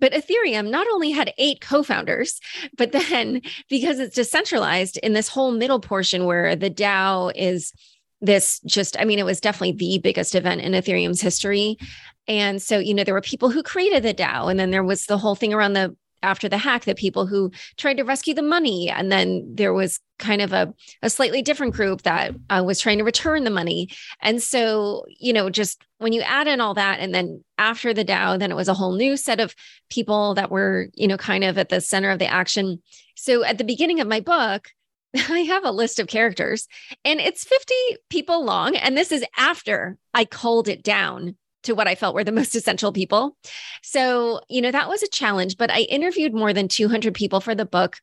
But 0.00 0.12
Ethereum 0.12 0.70
not 0.70 0.86
only 0.92 1.10
had 1.10 1.32
eight 1.38 1.60
co 1.60 1.82
founders, 1.82 2.40
but 2.76 2.92
then 2.92 3.42
because 3.68 3.98
it's 3.98 4.14
decentralized 4.14 4.96
in 4.98 5.12
this 5.12 5.28
whole 5.28 5.50
middle 5.52 5.80
portion 5.80 6.24
where 6.24 6.54
the 6.56 6.70
DAO 6.70 7.32
is 7.34 7.72
this 8.20 8.60
just, 8.66 8.98
I 8.98 9.04
mean, 9.04 9.18
it 9.18 9.24
was 9.24 9.40
definitely 9.40 9.76
the 9.76 9.98
biggest 9.98 10.34
event 10.34 10.60
in 10.60 10.72
Ethereum's 10.72 11.20
history. 11.20 11.78
And 12.26 12.60
so, 12.60 12.78
you 12.78 12.92
know, 12.94 13.04
there 13.04 13.14
were 13.14 13.20
people 13.20 13.50
who 13.50 13.62
created 13.62 14.02
the 14.02 14.14
DAO, 14.14 14.50
and 14.50 14.58
then 14.58 14.70
there 14.70 14.84
was 14.84 15.06
the 15.06 15.18
whole 15.18 15.34
thing 15.34 15.54
around 15.54 15.72
the 15.72 15.96
after 16.22 16.48
the 16.48 16.58
hack, 16.58 16.84
the 16.84 16.94
people 16.94 17.26
who 17.26 17.50
tried 17.76 17.96
to 17.98 18.04
rescue 18.04 18.34
the 18.34 18.42
money. 18.42 18.88
And 18.88 19.10
then 19.10 19.54
there 19.54 19.72
was 19.72 20.00
kind 20.18 20.42
of 20.42 20.52
a, 20.52 20.72
a 21.02 21.10
slightly 21.10 21.42
different 21.42 21.74
group 21.74 22.02
that 22.02 22.34
uh, 22.50 22.62
was 22.64 22.80
trying 22.80 22.98
to 22.98 23.04
return 23.04 23.44
the 23.44 23.50
money. 23.50 23.88
And 24.20 24.42
so, 24.42 25.04
you 25.08 25.32
know, 25.32 25.50
just 25.50 25.84
when 25.98 26.12
you 26.12 26.22
add 26.22 26.48
in 26.48 26.60
all 26.60 26.74
that, 26.74 26.98
and 27.00 27.14
then 27.14 27.44
after 27.56 27.94
the 27.94 28.04
DAO, 28.04 28.38
then 28.38 28.50
it 28.50 28.56
was 28.56 28.68
a 28.68 28.74
whole 28.74 28.94
new 28.94 29.16
set 29.16 29.40
of 29.40 29.54
people 29.90 30.34
that 30.34 30.50
were, 30.50 30.88
you 30.94 31.06
know, 31.06 31.16
kind 31.16 31.44
of 31.44 31.58
at 31.58 31.68
the 31.68 31.80
center 31.80 32.10
of 32.10 32.18
the 32.18 32.26
action. 32.26 32.82
So 33.16 33.44
at 33.44 33.58
the 33.58 33.64
beginning 33.64 34.00
of 34.00 34.08
my 34.08 34.20
book, 34.20 34.68
I 35.16 35.40
have 35.40 35.64
a 35.64 35.70
list 35.70 35.98
of 35.98 36.06
characters 36.06 36.68
and 37.04 37.20
it's 37.20 37.44
50 37.44 37.74
people 38.10 38.44
long. 38.44 38.76
And 38.76 38.96
this 38.96 39.12
is 39.12 39.24
after 39.36 39.96
I 40.14 40.24
culled 40.24 40.68
it 40.68 40.82
down 40.82 41.36
to 41.64 41.74
what 41.74 41.88
I 41.88 41.94
felt 41.94 42.14
were 42.14 42.24
the 42.24 42.32
most 42.40 42.54
essential 42.54 42.92
people. 42.92 43.36
So, 43.82 44.40
you 44.48 44.60
know, 44.60 44.70
that 44.70 44.88
was 44.88 45.02
a 45.02 45.08
challenge, 45.08 45.56
but 45.56 45.70
I 45.70 45.80
interviewed 45.80 46.34
more 46.34 46.52
than 46.52 46.68
200 46.68 47.14
people 47.14 47.40
for 47.40 47.54
the 47.54 47.66
book. 47.66 47.96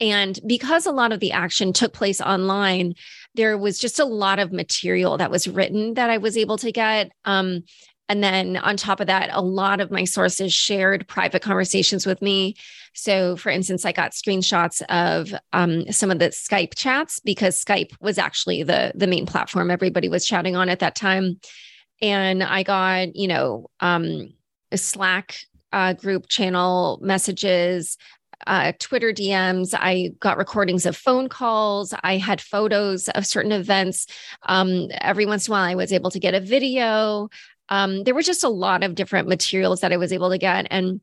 And 0.00 0.38
because 0.46 0.84
a 0.84 0.92
lot 0.92 1.12
of 1.12 1.20
the 1.20 1.32
action 1.32 1.72
took 1.72 1.92
place 1.94 2.20
online, 2.20 2.94
there 3.34 3.56
was 3.56 3.78
just 3.78 3.98
a 3.98 4.04
lot 4.04 4.38
of 4.38 4.52
material 4.52 5.16
that 5.16 5.30
was 5.30 5.48
written 5.48 5.94
that 5.94 6.10
I 6.10 6.18
was 6.18 6.36
able 6.36 6.58
to 6.58 6.70
get. 6.72 7.12
Um, 7.24 7.64
And 8.08 8.22
then 8.22 8.56
on 8.56 8.76
top 8.76 9.00
of 9.00 9.08
that, 9.08 9.30
a 9.32 9.42
lot 9.42 9.80
of 9.80 9.90
my 9.90 10.04
sources 10.04 10.52
shared 10.52 11.08
private 11.08 11.42
conversations 11.42 12.06
with 12.06 12.22
me. 12.22 12.54
So, 12.94 13.36
for 13.36 13.50
instance, 13.50 13.84
I 13.84 13.92
got 13.92 14.12
screenshots 14.12 14.80
of 14.88 15.34
um, 15.52 15.90
some 15.90 16.10
of 16.10 16.18
the 16.18 16.28
Skype 16.28 16.74
chats 16.76 17.18
because 17.20 17.62
Skype 17.62 17.92
was 18.00 18.16
actually 18.18 18.62
the 18.62 18.92
the 18.94 19.06
main 19.06 19.26
platform 19.26 19.70
everybody 19.70 20.08
was 20.08 20.24
chatting 20.24 20.56
on 20.56 20.68
at 20.68 20.78
that 20.78 20.94
time. 20.94 21.40
And 22.02 22.42
I 22.42 22.62
got, 22.62 23.16
you 23.16 23.28
know, 23.28 23.70
um, 23.80 24.32
Slack 24.74 25.38
uh, 25.72 25.94
group 25.94 26.28
channel 26.28 26.98
messages, 27.02 27.96
uh, 28.46 28.72
Twitter 28.78 29.12
DMs. 29.12 29.74
I 29.74 30.10
got 30.20 30.38
recordings 30.38 30.86
of 30.86 30.96
phone 30.96 31.28
calls. 31.28 31.94
I 32.02 32.18
had 32.18 32.40
photos 32.40 33.08
of 33.08 33.26
certain 33.26 33.52
events. 33.52 34.06
Um, 34.44 34.88
every 35.00 35.26
once 35.26 35.48
in 35.48 35.52
a 35.52 35.54
while, 35.54 35.64
I 35.64 35.74
was 35.74 35.92
able 35.92 36.10
to 36.10 36.20
get 36.20 36.34
a 36.34 36.40
video. 36.40 37.28
Um, 37.68 38.04
there 38.04 38.14
were 38.14 38.22
just 38.22 38.44
a 38.44 38.48
lot 38.48 38.84
of 38.84 38.94
different 38.94 39.28
materials 39.28 39.80
that 39.80 39.92
I 39.92 39.96
was 39.96 40.12
able 40.12 40.30
to 40.30 40.38
get. 40.38 40.66
And, 40.70 41.00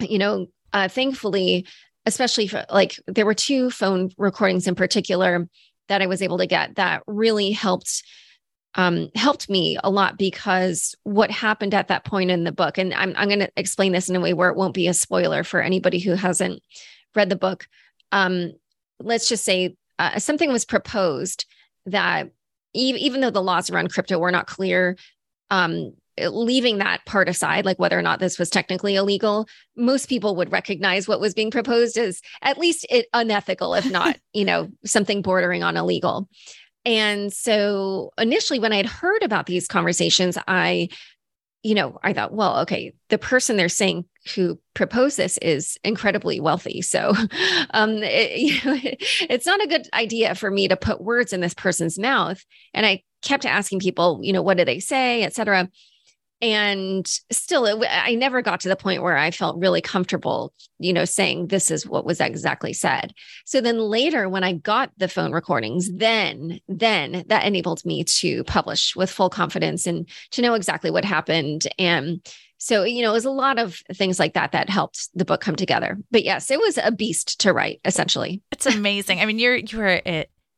you 0.00 0.18
know, 0.18 0.46
uh, 0.72 0.88
thankfully, 0.88 1.66
especially 2.06 2.46
for 2.46 2.64
like 2.70 2.98
there 3.06 3.26
were 3.26 3.34
two 3.34 3.70
phone 3.70 4.10
recordings 4.16 4.66
in 4.66 4.74
particular 4.74 5.48
that 5.88 6.02
I 6.02 6.06
was 6.06 6.22
able 6.22 6.38
to 6.38 6.46
get 6.46 6.76
that 6.76 7.02
really 7.06 7.52
helped 7.52 8.02
um, 8.74 9.08
helped 9.14 9.48
me 9.48 9.76
a 9.82 9.90
lot 9.90 10.18
because 10.18 10.94
what 11.04 11.30
happened 11.30 11.74
at 11.74 11.88
that 11.88 12.04
point 12.04 12.30
in 12.30 12.44
the 12.44 12.52
book, 12.52 12.78
and 12.78 12.94
I'm, 12.94 13.14
I'm 13.16 13.28
going 13.28 13.40
to 13.40 13.52
explain 13.56 13.92
this 13.92 14.08
in 14.08 14.16
a 14.16 14.20
way 14.20 14.34
where 14.34 14.50
it 14.50 14.56
won't 14.56 14.74
be 14.74 14.88
a 14.88 14.94
spoiler 14.94 15.42
for 15.42 15.60
anybody 15.60 15.98
who 15.98 16.14
hasn't 16.14 16.62
read 17.14 17.28
the 17.28 17.36
book. 17.36 17.66
Um, 18.12 18.52
let's 19.00 19.28
just 19.28 19.44
say 19.44 19.76
uh, 19.98 20.18
something 20.18 20.52
was 20.52 20.64
proposed 20.64 21.46
that 21.86 22.30
e- 22.74 22.96
even 22.98 23.20
though 23.20 23.30
the 23.30 23.42
laws 23.42 23.70
around 23.70 23.92
crypto 23.92 24.18
were 24.18 24.30
not 24.30 24.46
clear, 24.46 24.96
um, 25.50 25.94
leaving 26.20 26.78
that 26.78 27.04
part 27.06 27.28
aside, 27.28 27.64
like 27.64 27.78
whether 27.78 27.98
or 27.98 28.02
not 28.02 28.20
this 28.20 28.38
was 28.38 28.50
technically 28.50 28.96
illegal, 28.96 29.48
most 29.76 30.08
people 30.08 30.36
would 30.36 30.52
recognize 30.52 31.06
what 31.06 31.20
was 31.20 31.34
being 31.34 31.50
proposed 31.50 31.96
as 31.96 32.20
at 32.42 32.58
least 32.58 32.86
it 32.90 33.06
unethical, 33.12 33.74
if 33.74 33.90
not, 33.90 34.16
you 34.32 34.44
know, 34.44 34.68
something 34.84 35.22
bordering 35.22 35.62
on 35.62 35.76
illegal. 35.76 36.28
And 36.84 37.32
so 37.32 38.12
initially, 38.18 38.58
when 38.58 38.72
I 38.72 38.76
had 38.76 38.86
heard 38.86 39.22
about 39.22 39.46
these 39.46 39.66
conversations, 39.66 40.38
I, 40.46 40.88
you 41.62 41.74
know, 41.74 41.98
I 42.02 42.12
thought, 42.12 42.32
well, 42.32 42.60
okay, 42.60 42.94
the 43.08 43.18
person 43.18 43.56
they're 43.56 43.68
saying 43.68 44.04
who 44.34 44.58
proposed 44.74 45.16
this 45.16 45.38
is 45.38 45.76
incredibly 45.84 46.40
wealthy. 46.40 46.82
So 46.82 47.14
um, 47.70 48.02
it, 48.02 48.38
you 48.38 48.54
know, 48.64 48.80
it's 49.28 49.46
not 49.46 49.62
a 49.62 49.68
good 49.68 49.88
idea 49.92 50.34
for 50.34 50.50
me 50.50 50.68
to 50.68 50.76
put 50.76 51.00
words 51.00 51.32
in 51.32 51.40
this 51.40 51.54
person's 51.54 51.98
mouth. 51.98 52.42
And 52.74 52.86
I 52.86 53.02
kept 53.22 53.44
asking 53.44 53.80
people, 53.80 54.20
you 54.22 54.32
know, 54.32 54.42
what 54.42 54.56
do 54.56 54.64
they 54.64 54.80
say, 54.80 55.22
et 55.22 55.34
cetera 55.34 55.68
and 56.40 57.06
still 57.30 57.66
it, 57.66 57.88
i 57.90 58.14
never 58.14 58.42
got 58.42 58.60
to 58.60 58.68
the 58.68 58.76
point 58.76 59.02
where 59.02 59.16
i 59.16 59.30
felt 59.30 59.58
really 59.58 59.80
comfortable 59.80 60.52
you 60.78 60.92
know 60.92 61.04
saying 61.04 61.48
this 61.48 61.70
is 61.70 61.86
what 61.86 62.04
was 62.04 62.20
exactly 62.20 62.72
said. 62.72 63.12
So 63.44 63.60
then 63.60 63.78
later 63.78 64.28
when 64.28 64.44
i 64.44 64.52
got 64.52 64.90
the 64.96 65.08
phone 65.08 65.32
recordings 65.32 65.90
then 65.92 66.60
then 66.68 67.24
that 67.28 67.44
enabled 67.44 67.84
me 67.84 68.04
to 68.04 68.44
publish 68.44 68.94
with 68.94 69.10
full 69.10 69.30
confidence 69.30 69.86
and 69.86 70.08
to 70.32 70.42
know 70.42 70.54
exactly 70.54 70.90
what 70.90 71.04
happened. 71.04 71.66
And 71.78 72.24
so 72.58 72.84
you 72.84 73.02
know 73.02 73.10
it 73.10 73.14
was 73.14 73.24
a 73.24 73.30
lot 73.30 73.58
of 73.58 73.82
things 73.94 74.18
like 74.18 74.34
that 74.34 74.52
that 74.52 74.70
helped 74.70 75.08
the 75.14 75.24
book 75.24 75.40
come 75.40 75.56
together. 75.56 75.98
But 76.10 76.24
yes 76.24 76.50
it 76.50 76.60
was 76.60 76.78
a 76.78 76.92
beast 76.92 77.40
to 77.40 77.52
write 77.52 77.80
essentially. 77.84 78.42
It's 78.52 78.66
amazing. 78.66 79.20
I 79.20 79.26
mean 79.26 79.38
you're 79.38 79.56
you're 79.56 80.00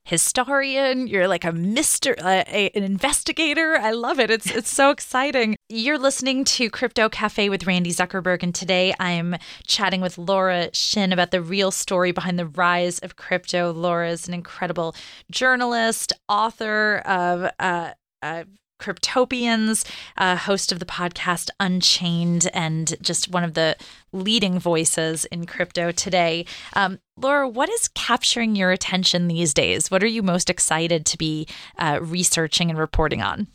historian 0.05 1.07
you're 1.07 1.29
like 1.29 1.45
a 1.45 1.53
mister 1.53 2.15
uh, 2.19 2.43
a, 2.49 2.71
an 2.75 2.83
investigator. 2.83 3.77
I 3.77 3.93
love 3.93 4.19
it. 4.19 4.31
It's 4.31 4.51
it's 4.51 4.73
so 4.73 4.91
exciting. 4.91 5.57
You're 5.69 5.99
listening 5.99 6.45
to 6.45 6.71
crypto 6.71 7.09
cafe 7.09 7.49
with 7.49 7.67
randi 7.67 7.91
zuckerberg 7.91 8.43
and 8.43 8.55
today 8.55 8.95
i'm 8.99 9.37
chatting 9.67 10.01
with 10.01 10.19
laura 10.19 10.71
shin 10.73 11.13
about 11.13 11.31
the 11.31 11.43
real 11.43 11.71
story 11.71 12.13
behind 12.13 12.39
the 12.39 12.47
rise 12.47 12.99
of 13.01 13.17
crypto. 13.17 13.73
Laura 13.73 14.11
is 14.11 14.27
an 14.29 14.35
incredible 14.35 14.95
journalist 15.31 16.13
author 16.29 16.99
of 17.05 17.51
uh, 17.59 17.93
uh, 18.23 18.45
Cryptopians, 18.81 19.87
uh, 20.17 20.37
host 20.37 20.73
of 20.73 20.79
the 20.79 20.87
podcast 20.87 21.51
Unchained, 21.61 22.49
and 22.53 22.95
just 23.01 23.31
one 23.31 23.45
of 23.45 23.55
the 23.55 23.77
leading 24.13 24.59
voices 24.59 25.27
in 25.27 25.47
crypto 25.47 25.93
today. 25.93 26.47
Um, 26.75 26.99
Laura, 27.17 27.49
what 27.49 27.69
is 27.69 27.89
capturing 27.89 28.57
your 28.57 28.73
attention 28.73 29.29
these 29.29 29.55
days? 29.55 29.91
What 29.91 30.03
are 30.03 30.09
you 30.09 30.23
most 30.23 30.51
excited 30.51 31.07
to 31.07 31.19
be 31.19 31.47
uh, 31.79 31.99
researching 32.01 32.71
and 32.71 32.79
reporting 32.79 33.23
on? 33.23 33.47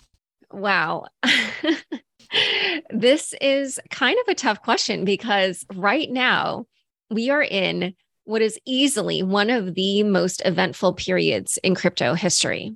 Wow. 0.52 1.08
this 2.90 3.34
is 3.42 3.80
kind 3.90 4.18
of 4.22 4.32
a 4.32 4.36
tough 4.36 4.62
question 4.62 5.06
because 5.06 5.66
right 5.74 6.10
now 6.10 6.66
we 7.10 7.30
are 7.30 7.44
in 7.44 7.96
what 8.26 8.42
is 8.42 8.60
easily 8.66 9.22
one 9.24 9.50
of 9.50 9.76
the 9.76 10.04
most 10.04 10.42
eventful 10.46 10.94
periods 10.94 11.58
in 11.64 11.76
crypto 11.76 12.14
history 12.14 12.76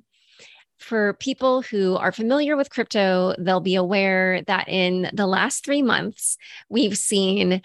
for 0.80 1.14
people 1.14 1.62
who 1.62 1.96
are 1.96 2.12
familiar 2.12 2.56
with 2.56 2.70
crypto, 2.70 3.34
they'll 3.38 3.60
be 3.60 3.74
aware 3.74 4.42
that 4.46 4.68
in 4.68 5.10
the 5.12 5.26
last 5.26 5.64
three 5.64 5.82
months, 5.82 6.36
we've 6.68 6.96
seen 6.96 7.62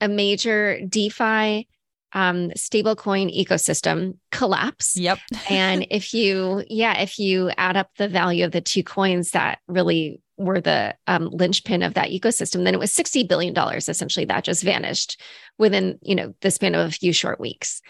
a 0.00 0.08
major 0.08 0.80
DeFi 0.86 1.66
um, 2.12 2.50
stablecoin 2.50 3.34
ecosystem 3.34 4.16
collapse. 4.30 4.96
Yep. 4.96 5.18
and 5.50 5.86
if 5.90 6.12
you, 6.12 6.64
yeah, 6.68 6.98
if 7.00 7.18
you 7.18 7.50
add 7.56 7.76
up 7.76 7.90
the 7.96 8.08
value 8.08 8.44
of 8.44 8.52
the 8.52 8.60
two 8.60 8.82
coins 8.82 9.30
that 9.30 9.60
really 9.68 10.20
were 10.36 10.60
the 10.60 10.94
um, 11.06 11.28
linchpin 11.30 11.82
of 11.82 11.94
that 11.94 12.10
ecosystem, 12.10 12.64
then 12.64 12.74
it 12.74 12.80
was 12.80 12.92
$60 12.92 13.28
billion 13.28 13.56
essentially 13.56 14.26
that 14.26 14.44
just 14.44 14.62
vanished 14.62 15.20
within, 15.58 15.98
you 16.02 16.14
know, 16.14 16.34
the 16.40 16.50
span 16.50 16.74
of 16.74 16.88
a 16.88 16.92
few 16.92 17.12
short 17.12 17.38
weeks. 17.38 17.80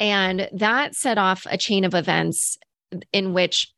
And 0.00 0.48
that 0.52 0.94
set 0.94 1.18
off 1.18 1.46
a 1.50 1.58
chain 1.58 1.84
of 1.84 1.94
events 1.94 2.56
in 3.12 3.34
which 3.34 3.72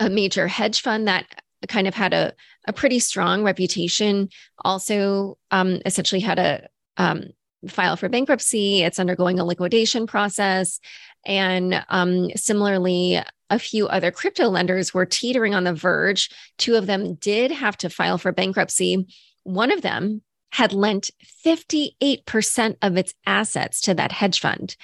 a 0.00 0.10
major 0.10 0.48
hedge 0.48 0.82
fund 0.82 1.08
that 1.08 1.26
kind 1.68 1.88
of 1.88 1.94
had 1.94 2.14
a, 2.14 2.32
a 2.66 2.72
pretty 2.72 2.98
strong 2.98 3.42
reputation. 3.42 4.28
Also 4.64 5.38
um, 5.50 5.80
essentially 5.84 6.20
had 6.20 6.38
a 6.38 6.68
um, 6.96 7.24
file 7.68 7.96
for 7.96 8.08
bankruptcy. 8.08 8.82
It's 8.82 8.98
undergoing 8.98 9.40
a 9.40 9.44
liquidation 9.44 10.06
process. 10.06 10.78
And 11.26 11.84
um, 11.88 12.30
similarly 12.36 13.20
a 13.50 13.58
few 13.58 13.88
other 13.88 14.10
crypto 14.10 14.48
lenders 14.48 14.92
were 14.92 15.06
teetering 15.06 15.54
on 15.54 15.64
the 15.64 15.74
verge. 15.74 16.30
Two 16.58 16.76
of 16.76 16.86
them 16.86 17.14
did 17.14 17.50
have 17.50 17.76
to 17.78 17.90
file 17.90 18.18
for 18.18 18.30
bankruptcy. 18.30 19.06
One 19.44 19.72
of 19.72 19.82
them 19.82 20.22
had 20.50 20.72
lent 20.72 21.10
58% 21.44 22.76
of 22.82 22.96
its 22.96 23.14
assets 23.26 23.80
to 23.82 23.94
that 23.94 24.12
hedge 24.12 24.40
fund. 24.40 24.76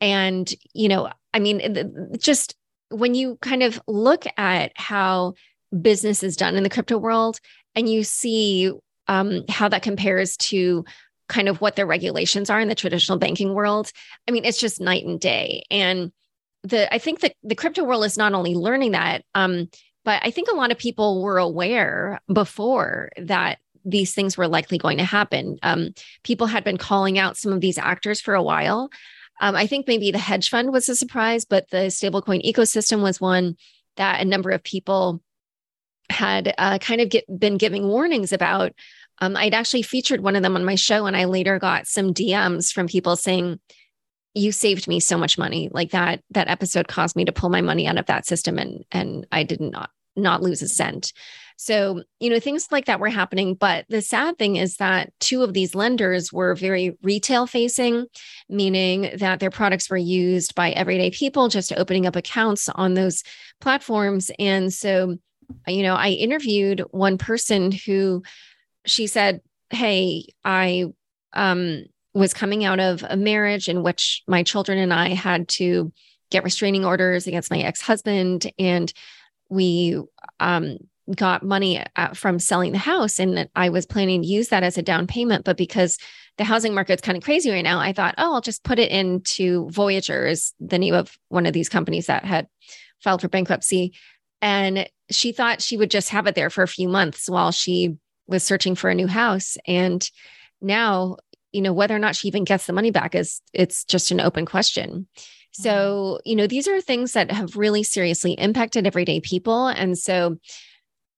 And 0.00 0.52
you 0.74 0.88
know 0.88 1.10
i 1.32 1.38
mean 1.38 2.12
just 2.18 2.54
when 2.90 3.14
you 3.14 3.36
kind 3.42 3.62
of 3.62 3.80
look 3.86 4.24
at 4.36 4.72
how 4.76 5.34
business 5.80 6.22
is 6.22 6.36
done 6.36 6.56
in 6.56 6.62
the 6.62 6.70
crypto 6.70 6.98
world 6.98 7.40
and 7.74 7.88
you 7.88 8.04
see 8.04 8.72
um, 9.08 9.44
how 9.48 9.68
that 9.68 9.82
compares 9.82 10.36
to 10.36 10.84
kind 11.28 11.48
of 11.48 11.60
what 11.60 11.76
the 11.76 11.86
regulations 11.86 12.50
are 12.50 12.60
in 12.60 12.68
the 12.68 12.74
traditional 12.74 13.18
banking 13.18 13.54
world, 13.54 13.90
I 14.28 14.30
mean, 14.30 14.44
it's 14.44 14.60
just 14.60 14.80
night 14.80 15.04
and 15.04 15.20
day. 15.20 15.64
And 15.70 16.12
the 16.62 16.92
I 16.92 16.98
think 16.98 17.20
that 17.20 17.34
the 17.42 17.54
crypto 17.54 17.84
world 17.84 18.04
is 18.04 18.16
not 18.16 18.32
only 18.32 18.54
learning 18.54 18.92
that, 18.92 19.24
um, 19.34 19.68
but 20.04 20.20
I 20.24 20.30
think 20.30 20.48
a 20.48 20.56
lot 20.56 20.70
of 20.70 20.78
people 20.78 21.22
were 21.22 21.38
aware 21.38 22.20
before 22.32 23.10
that 23.18 23.58
these 23.84 24.14
things 24.14 24.36
were 24.36 24.48
likely 24.48 24.78
going 24.78 24.98
to 24.98 25.04
happen. 25.04 25.58
Um, 25.62 25.94
people 26.24 26.48
had 26.48 26.64
been 26.64 26.76
calling 26.76 27.18
out 27.18 27.36
some 27.36 27.52
of 27.52 27.60
these 27.60 27.78
actors 27.78 28.20
for 28.20 28.34
a 28.34 28.42
while. 28.42 28.90
Um, 29.40 29.54
I 29.54 29.66
think 29.66 29.86
maybe 29.86 30.10
the 30.10 30.18
hedge 30.18 30.48
fund 30.48 30.72
was 30.72 30.88
a 30.88 30.96
surprise, 30.96 31.44
but 31.44 31.70
the 31.70 31.88
stablecoin 31.88 32.44
ecosystem 32.44 33.02
was 33.02 33.20
one 33.20 33.56
that 33.96 34.20
a 34.20 34.24
number 34.24 34.50
of 34.50 34.62
people 34.62 35.22
had 36.10 36.54
uh, 36.58 36.78
kind 36.78 37.00
of 37.00 37.08
get, 37.08 37.24
been 37.38 37.56
giving 37.56 37.86
warnings 37.88 38.32
about. 38.32 38.72
Um, 39.20 39.36
I'd 39.36 39.54
actually 39.54 39.82
featured 39.82 40.20
one 40.20 40.36
of 40.36 40.42
them 40.42 40.56
on 40.56 40.64
my 40.64 40.74
show, 40.74 41.06
and 41.06 41.16
I 41.16 41.24
later 41.24 41.58
got 41.58 41.86
some 41.86 42.12
DMs 42.12 42.72
from 42.72 42.86
people 42.86 43.16
saying, 43.16 43.58
"You 44.34 44.52
saved 44.52 44.88
me 44.88 45.00
so 45.00 45.16
much 45.16 45.38
money. 45.38 45.70
Like 45.72 45.90
that 45.90 46.22
that 46.30 46.48
episode 46.48 46.88
caused 46.88 47.16
me 47.16 47.24
to 47.24 47.32
pull 47.32 47.48
my 47.48 47.62
money 47.62 47.86
out 47.86 47.98
of 47.98 48.06
that 48.06 48.26
system, 48.26 48.58
and 48.58 48.84
and 48.92 49.26
I 49.32 49.42
did 49.42 49.60
not 49.60 49.90
not 50.16 50.42
lose 50.42 50.62
a 50.62 50.68
cent." 50.68 51.12
So, 51.56 52.02
you 52.20 52.28
know, 52.28 52.38
things 52.38 52.68
like 52.70 52.84
that 52.84 53.00
were 53.00 53.08
happening. 53.08 53.54
But 53.54 53.86
the 53.88 54.02
sad 54.02 54.38
thing 54.38 54.56
is 54.56 54.76
that 54.76 55.12
two 55.20 55.42
of 55.42 55.54
these 55.54 55.74
lenders 55.74 56.32
were 56.32 56.54
very 56.54 56.96
retail 57.02 57.46
facing, 57.46 58.06
meaning 58.48 59.10
that 59.18 59.40
their 59.40 59.50
products 59.50 59.88
were 59.88 59.96
used 59.96 60.54
by 60.54 60.70
everyday 60.70 61.10
people 61.10 61.48
just 61.48 61.72
opening 61.76 62.06
up 62.06 62.14
accounts 62.14 62.68
on 62.68 62.94
those 62.94 63.22
platforms. 63.60 64.30
And 64.38 64.72
so, 64.72 65.16
you 65.66 65.82
know, 65.82 65.94
I 65.94 66.10
interviewed 66.10 66.82
one 66.90 67.16
person 67.16 67.72
who 67.72 68.22
she 68.84 69.06
said, 69.06 69.40
Hey, 69.70 70.26
I, 70.44 70.86
um, 71.32 71.84
was 72.16 72.32
coming 72.32 72.64
out 72.64 72.80
of 72.80 73.04
a 73.06 73.16
marriage 73.16 73.68
in 73.68 73.82
which 73.82 74.22
my 74.26 74.42
children 74.42 74.78
and 74.78 74.92
I 74.92 75.10
had 75.10 75.48
to 75.48 75.92
get 76.30 76.44
restraining 76.44 76.84
orders 76.84 77.26
against 77.26 77.50
my 77.50 77.58
ex 77.58 77.82
husband. 77.82 78.50
And 78.58 78.90
we 79.50 80.00
um, 80.40 80.78
got 81.14 81.42
money 81.42 81.84
uh, 81.96 82.08
from 82.14 82.38
selling 82.38 82.72
the 82.72 82.78
house 82.78 83.18
and 83.18 83.48
I 83.54 83.68
was 83.68 83.86
planning 83.86 84.22
to 84.22 84.28
use 84.28 84.48
that 84.48 84.62
as 84.62 84.76
a 84.76 84.82
down 84.82 85.06
payment. 85.06 85.44
But 85.44 85.56
because 85.56 85.98
the 86.36 86.44
housing 86.44 86.74
market's 86.74 87.02
kind 87.02 87.16
of 87.16 87.24
crazy 87.24 87.50
right 87.50 87.62
now, 87.62 87.78
I 87.78 87.92
thought, 87.92 88.14
oh, 88.18 88.34
I'll 88.34 88.40
just 88.40 88.64
put 88.64 88.78
it 88.78 88.90
into 88.90 89.68
Voyager, 89.70 90.26
is 90.26 90.52
the 90.58 90.78
name 90.78 90.94
of 90.94 91.16
one 91.28 91.46
of 91.46 91.52
these 91.52 91.68
companies 91.68 92.06
that 92.06 92.24
had 92.24 92.48
filed 93.00 93.20
for 93.20 93.28
bankruptcy. 93.28 93.94
And 94.42 94.88
she 95.10 95.32
thought 95.32 95.62
she 95.62 95.76
would 95.76 95.90
just 95.90 96.10
have 96.10 96.26
it 96.26 96.34
there 96.34 96.50
for 96.50 96.62
a 96.62 96.68
few 96.68 96.88
months 96.88 97.28
while 97.28 97.52
she 97.52 97.96
was 98.26 98.42
searching 98.42 98.74
for 98.74 98.90
a 98.90 98.94
new 98.94 99.06
house. 99.06 99.56
And 99.66 100.08
now, 100.60 101.16
you 101.52 101.62
know, 101.62 101.72
whether 101.72 101.94
or 101.94 102.00
not 102.00 102.16
she 102.16 102.28
even 102.28 102.44
gets 102.44 102.66
the 102.66 102.72
money 102.72 102.90
back 102.90 103.14
is 103.14 103.40
it's 103.52 103.84
just 103.84 104.10
an 104.10 104.20
open 104.20 104.44
question. 104.44 105.06
So, 105.52 106.18
mm-hmm. 106.18 106.28
you 106.28 106.36
know, 106.36 106.46
these 106.46 106.68
are 106.68 106.80
things 106.80 107.12
that 107.12 107.30
have 107.30 107.56
really 107.56 107.82
seriously 107.82 108.32
impacted 108.32 108.86
everyday 108.86 109.20
people. 109.20 109.68
And 109.68 109.96
so 109.96 110.36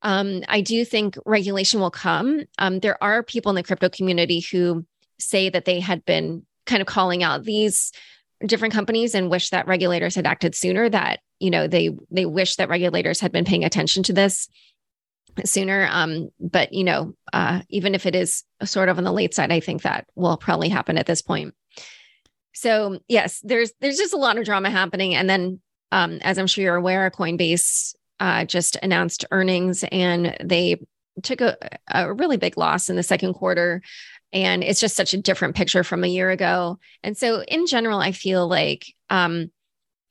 um, 0.03 0.43
I 0.49 0.61
do 0.61 0.85
think 0.85 1.17
regulation 1.27 1.81
will 1.81 1.91
come. 1.91 2.45
Um, 2.59 2.81
there 2.81 3.03
are 3.03 3.23
people 3.23 3.51
in 3.51 3.57
the 3.57 3.63
crypto 3.63 3.89
community 3.89 4.41
who 4.41 4.87
say 5.19 5.49
that 5.49 5.65
they 5.65 5.81
had 5.81 6.05
been 6.05 6.47
kind 6.67 6.81
of 6.81 6.87
calling 6.87 7.23
out 7.23 7.45
these 7.45 7.93
different 8.47 8.75
companies 8.75 9.15
and 9.15 9.31
wish 9.31 9.51
that 9.51 9.67
regulators 9.67 10.15
had 10.15 10.27
acted 10.27 10.55
sooner 10.55 10.89
that 10.89 11.21
you 11.41 11.51
know 11.51 11.67
they 11.67 11.91
they 12.11 12.25
wish 12.25 12.57
that 12.57 12.69
regulators 12.69 13.21
had 13.21 13.33
been 13.33 13.45
paying 13.45 13.65
attention 13.65 14.03
to 14.05 14.13
this 14.13 14.49
sooner. 15.45 15.89
Um 15.91 16.29
but 16.39 16.73
you 16.73 16.85
know 16.85 17.15
uh 17.33 17.63
even 17.69 17.95
if 17.95 18.07
it 18.07 18.15
is 18.15 18.45
sort 18.65 18.89
of 18.89 18.99
on 18.99 19.05
the 19.05 19.13
late 19.13 19.35
side 19.35 19.51
i 19.51 19.61
think 19.61 19.83
that 19.83 20.07
will 20.15 20.37
probably 20.37 20.69
happen 20.69 20.99
at 20.99 21.07
this 21.07 21.23
point. 21.23 21.55
So 22.55 23.01
yes 23.09 23.41
there's 23.43 23.73
there's 23.81 23.99
just 23.99 24.15
a 24.15 24.19
lot 24.19 24.39
of 24.39 24.45
drama 24.45 24.71
happening. 24.71 25.17
And 25.17 25.29
then 25.29 25.61
um 25.91 26.19
as 26.23 26.39
i'm 26.39 26.47
sure 26.47 26.63
you're 26.63 26.77
aware 26.77 27.11
coinbase 27.11 27.95
uh 28.21 28.45
just 28.45 28.77
announced 28.83 29.25
earnings 29.31 29.85
and 29.91 30.37
they 30.43 30.81
took 31.23 31.41
a, 31.41 31.57
a 31.93 32.13
really 32.13 32.37
big 32.37 32.57
loss 32.57 32.89
in 32.89 32.97
the 32.97 33.03
second 33.03 33.35
quarter 33.35 33.83
and 34.33 34.63
it's 34.63 34.81
just 34.81 34.97
such 34.97 35.15
a 35.15 35.19
different 35.19 35.57
picture 35.57 35.83
from 35.83 36.05
a 36.05 36.09
year 36.09 36.31
ago 36.31 36.79
and 37.03 37.17
so 37.17 37.43
in 37.43 37.67
general 37.67 38.01
i 38.01 38.13
feel 38.13 38.47
like 38.47 38.87
um 39.11 39.51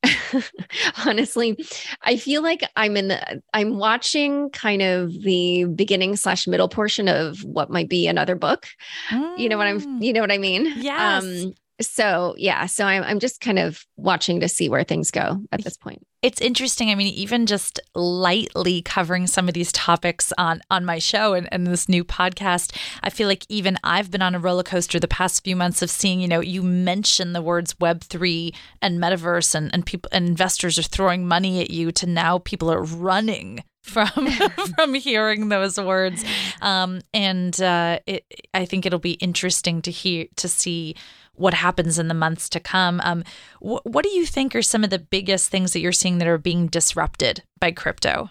honestly 1.05 1.57
i 2.03 2.17
feel 2.17 2.41
like 2.41 2.63
i'm 2.75 2.95
in 2.95 3.07
the 3.07 3.41
i'm 3.53 3.77
watching 3.77 4.49
kind 4.51 4.81
of 4.81 5.11
the 5.23 5.65
beginning 5.65 6.15
slash 6.15 6.47
middle 6.47 6.69
portion 6.69 7.07
of 7.07 7.43
what 7.43 7.69
might 7.69 7.89
be 7.89 8.07
another 8.07 8.35
book 8.35 8.67
mm. 9.09 9.37
you 9.37 9.49
know 9.49 9.57
what 9.57 9.67
i'm 9.67 9.81
mm. 9.81 10.03
you 10.03 10.13
know 10.13 10.21
what 10.21 10.31
i 10.31 10.37
mean 10.37 10.71
yes. 10.77 11.23
um 11.23 11.53
so 11.81 12.33
yeah 12.37 12.65
so 12.65 12.85
I'm, 12.85 13.03
I'm 13.03 13.19
just 13.19 13.41
kind 13.41 13.59
of 13.59 13.85
watching 13.95 14.39
to 14.39 14.49
see 14.49 14.69
where 14.69 14.83
things 14.83 15.11
go 15.11 15.41
at 15.51 15.63
this 15.63 15.77
point. 15.77 16.05
It's 16.23 16.41
interesting. 16.41 16.89
I 16.89 16.95
mean 16.95 17.13
even 17.13 17.45
just 17.45 17.79
lightly 17.95 18.81
covering 18.81 19.27
some 19.27 19.47
of 19.47 19.53
these 19.53 19.71
topics 19.71 20.33
on 20.37 20.61
on 20.69 20.85
my 20.85 20.99
show 20.99 21.33
and, 21.33 21.47
and 21.51 21.67
this 21.67 21.89
new 21.89 22.03
podcast 22.03 22.75
i 23.03 23.09
feel 23.09 23.27
like 23.27 23.45
even 23.49 23.77
i've 23.83 24.11
been 24.11 24.21
on 24.21 24.35
a 24.35 24.39
roller 24.39 24.63
coaster 24.63 24.99
the 24.99 25.07
past 25.07 25.43
few 25.43 25.55
months 25.55 25.81
of 25.81 25.89
seeing 25.89 26.19
you 26.19 26.27
know 26.27 26.39
you 26.39 26.61
mention 26.63 27.33
the 27.33 27.41
words 27.41 27.73
web3 27.75 28.53
and 28.81 28.99
metaverse 28.99 29.55
and, 29.55 29.69
and 29.73 29.85
people 29.85 30.09
and 30.11 30.27
investors 30.27 30.77
are 30.77 30.83
throwing 30.83 31.27
money 31.27 31.61
at 31.61 31.69
you 31.69 31.91
to 31.91 32.05
now 32.05 32.37
people 32.39 32.71
are 32.71 32.83
running 32.83 33.63
from 33.87 34.09
from 34.75 34.93
hearing 34.95 35.47
those 35.47 35.79
words. 35.79 36.25
Um, 36.61 36.99
and 37.13 37.59
uh, 37.61 37.99
it, 38.05 38.25
i 38.53 38.65
think 38.65 38.85
it'll 38.85 38.99
be 38.99 39.13
interesting 39.13 39.81
to 39.83 39.91
hear 39.91 40.25
to 40.35 40.49
see 40.49 40.95
what 41.37 41.53
happens 41.53 41.99
in 41.99 42.07
the 42.07 42.13
months 42.13 42.49
to 42.49 42.59
come. 42.59 42.99
Um, 43.03 43.23
wh- 43.59 43.85
what 43.85 44.03
do 44.03 44.09
you 44.09 44.25
think 44.25 44.55
are 44.55 44.61
some 44.61 44.83
of 44.83 44.89
the 44.89 44.99
biggest 44.99 45.49
things 45.49 45.73
that 45.73 45.79
you're 45.79 45.91
seeing 45.91 46.17
that 46.17 46.27
are 46.27 46.37
being 46.37 46.67
disrupted 46.67 47.43
by 47.59 47.71
crypto? 47.71 48.29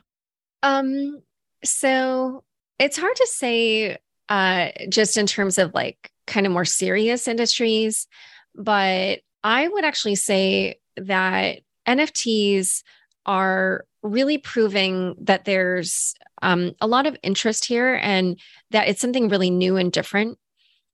Um, 0.62 1.22
so 1.64 2.44
it's 2.78 2.98
hard 2.98 3.16
to 3.16 3.26
say 3.26 3.98
uh, 4.28 4.68
just 4.88 5.16
in 5.16 5.26
terms 5.26 5.58
of 5.58 5.72
like 5.74 6.10
kind 6.26 6.46
of 6.46 6.52
more 6.52 6.64
serious 6.64 7.28
industries, 7.28 8.06
but 8.54 9.20
I 9.44 9.68
would 9.68 9.84
actually 9.84 10.16
say 10.16 10.80
that 10.96 11.60
NFTs 11.86 12.82
are 13.26 13.84
really 14.02 14.38
proving 14.38 15.14
that 15.20 15.44
there's 15.44 16.14
um, 16.42 16.72
a 16.80 16.86
lot 16.86 17.06
of 17.06 17.16
interest 17.22 17.64
here 17.64 17.94
and 17.94 18.40
that 18.70 18.88
it's 18.88 19.00
something 19.00 19.28
really 19.28 19.50
new 19.50 19.76
and 19.76 19.92
different. 19.92 20.38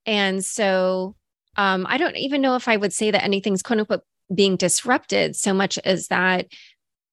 And 0.06 0.44
so 0.44 1.14
um, 1.56 1.86
I 1.88 1.98
don't 1.98 2.16
even 2.16 2.40
know 2.40 2.56
if 2.56 2.68
I 2.68 2.76
would 2.76 2.92
say 2.92 3.10
that 3.10 3.24
anything's 3.24 3.62
quote 3.62 3.80
unquote 3.80 4.02
being 4.34 4.56
disrupted 4.56 5.36
so 5.36 5.52
much 5.52 5.78
as 5.78 6.08
that 6.08 6.46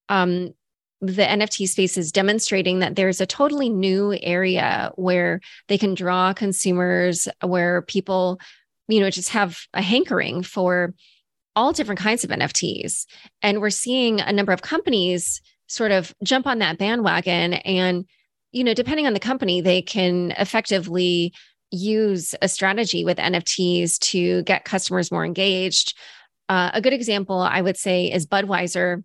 um, 0.07 0.53
the 1.01 1.23
NFT 1.23 1.67
space 1.67 1.97
is 1.97 2.11
demonstrating 2.11 2.79
that 2.79 2.95
there's 2.95 3.21
a 3.21 3.25
totally 3.25 3.69
new 3.69 4.17
area 4.21 4.91
where 4.95 5.39
they 5.67 5.77
can 5.77 5.93
draw 5.93 6.33
consumers, 6.33 7.27
where 7.41 7.81
people, 7.83 8.39
you 8.87 8.99
know, 8.99 9.09
just 9.09 9.29
have 9.29 9.59
a 9.73 9.81
hankering 9.81 10.43
for 10.43 10.93
all 11.55 11.71
different 11.71 11.99
kinds 11.99 12.23
of 12.23 12.29
NFTs. 12.29 13.05
And 13.41 13.61
we're 13.61 13.69
seeing 13.69 14.19
a 14.19 14.31
number 14.31 14.51
of 14.51 14.61
companies 14.61 15.41
sort 15.67 15.91
of 15.91 16.13
jump 16.23 16.47
on 16.47 16.59
that 16.59 16.77
bandwagon. 16.77 17.53
And, 17.53 18.05
you 18.51 18.63
know, 18.63 18.73
depending 18.73 19.07
on 19.07 19.13
the 19.13 19.19
company, 19.19 19.61
they 19.61 19.81
can 19.81 20.31
effectively 20.31 21.33
use 21.71 22.35
a 22.41 22.47
strategy 22.47 23.05
with 23.05 23.17
NFTs 23.17 23.99
to 23.99 24.43
get 24.43 24.65
customers 24.65 25.11
more 25.11 25.25
engaged. 25.25 25.97
Uh, 26.47 26.71
a 26.73 26.81
good 26.81 26.93
example, 26.93 27.39
I 27.39 27.61
would 27.61 27.77
say, 27.77 28.11
is 28.11 28.25
Budweiser, 28.25 29.03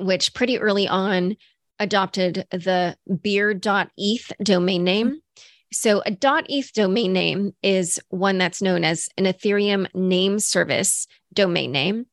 which 0.00 0.34
pretty 0.34 0.58
early 0.58 0.88
on 0.88 1.36
adopted 1.78 2.46
the 2.50 2.96
beer.eth 3.22 4.32
domain 4.42 4.84
name. 4.84 5.20
So, 5.72 6.02
a 6.04 6.16
.eth 6.48 6.72
domain 6.74 7.12
name 7.12 7.54
is 7.62 7.98
one 8.10 8.38
that's 8.38 8.60
known 8.60 8.84
as 8.84 9.08
an 9.16 9.24
Ethereum 9.24 9.86
name 9.94 10.38
service 10.38 11.06
domain 11.32 11.72
name. 11.72 12.06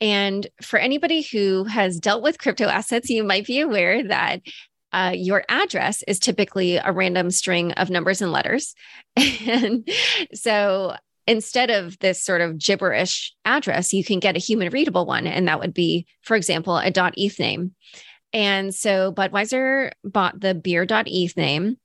And 0.00 0.46
for 0.62 0.78
anybody 0.78 1.22
who 1.22 1.64
has 1.64 1.98
dealt 1.98 2.22
with 2.22 2.38
crypto 2.38 2.66
assets, 2.66 3.10
you 3.10 3.24
might 3.24 3.46
be 3.46 3.60
aware 3.60 4.06
that 4.08 4.40
uh, 4.92 5.12
your 5.14 5.44
address 5.48 6.02
is 6.08 6.18
typically 6.18 6.76
a 6.76 6.92
random 6.92 7.30
string 7.30 7.72
of 7.72 7.90
numbers 7.90 8.20
and 8.20 8.32
letters. 8.32 8.74
and 9.46 9.88
so 10.34 10.94
instead 11.26 11.70
of 11.70 11.98
this 12.00 12.22
sort 12.22 12.40
of 12.40 12.58
gibberish 12.58 13.34
address, 13.44 13.92
you 13.92 14.04
can 14.04 14.18
get 14.18 14.36
a 14.36 14.40
human 14.40 14.70
readable 14.70 15.06
one. 15.06 15.26
And 15.26 15.46
that 15.48 15.60
would 15.60 15.74
be, 15.74 16.06
for 16.22 16.36
example, 16.36 16.76
a 16.76 16.92
.eth 17.16 17.38
name. 17.38 17.74
And 18.32 18.74
so 18.74 19.12
Budweiser 19.12 19.92
bought 20.04 20.40
the 20.40 20.54
beer.eth 20.54 21.36
name 21.36 21.76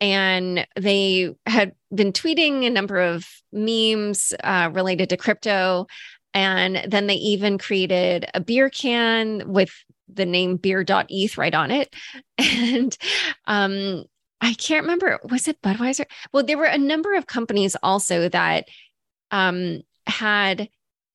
and 0.00 0.66
they 0.76 1.34
had 1.46 1.72
been 1.94 2.12
tweeting 2.12 2.66
a 2.66 2.70
number 2.70 2.98
of 2.98 3.26
memes 3.52 4.34
uh, 4.42 4.70
related 4.72 5.08
to 5.10 5.16
crypto. 5.16 5.86
And 6.34 6.84
then 6.90 7.06
they 7.06 7.14
even 7.14 7.58
created 7.58 8.26
a 8.34 8.40
beer 8.40 8.68
can 8.68 9.42
with 9.46 9.72
the 10.12 10.26
name 10.26 10.56
beer.eth 10.56 11.38
right 11.38 11.54
on 11.54 11.70
it. 11.70 11.94
And 12.38 12.96
um, 13.46 14.04
I 14.40 14.54
can't 14.54 14.82
remember, 14.82 15.18
was 15.30 15.48
it 15.48 15.62
Budweiser? 15.62 16.04
Well, 16.32 16.44
there 16.44 16.58
were 16.58 16.64
a 16.64 16.78
number 16.78 17.14
of 17.14 17.26
companies 17.26 17.76
also 17.82 18.28
that 18.28 18.68
um, 19.30 19.82
had 20.06 20.68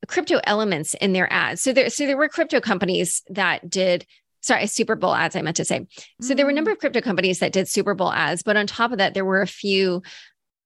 crypto 0.08 0.40
elements 0.46 0.94
in 0.96 1.14
their 1.14 1.32
ads. 1.32 1.62
So 1.62 1.74
there, 1.74 1.90
so 1.90 2.06
there 2.06 2.18
were 2.18 2.30
crypto 2.30 2.60
companies 2.60 3.22
that 3.30 3.70
did 3.70 4.06
sorry, 4.42 4.68
Super 4.68 4.96
Bowl 4.96 5.14
ads, 5.14 5.36
I 5.36 5.42
meant 5.42 5.58
to 5.58 5.66
say. 5.66 5.86
So 6.22 6.34
there 6.34 6.46
were 6.46 6.52
a 6.52 6.56
number 6.56 6.72
mm. 6.72 6.76
of 6.76 6.80
crypto 6.80 7.02
companies 7.02 7.40
that 7.40 7.52
did 7.52 7.68
Super 7.68 7.94
Bowl 7.94 8.12
ads, 8.12 8.44
but 8.44 8.58
on 8.58 8.68
top 8.68 8.92
of 8.92 8.98
that, 8.98 9.14
there 9.14 9.26
were 9.26 9.42
a 9.42 9.48
few 9.48 10.02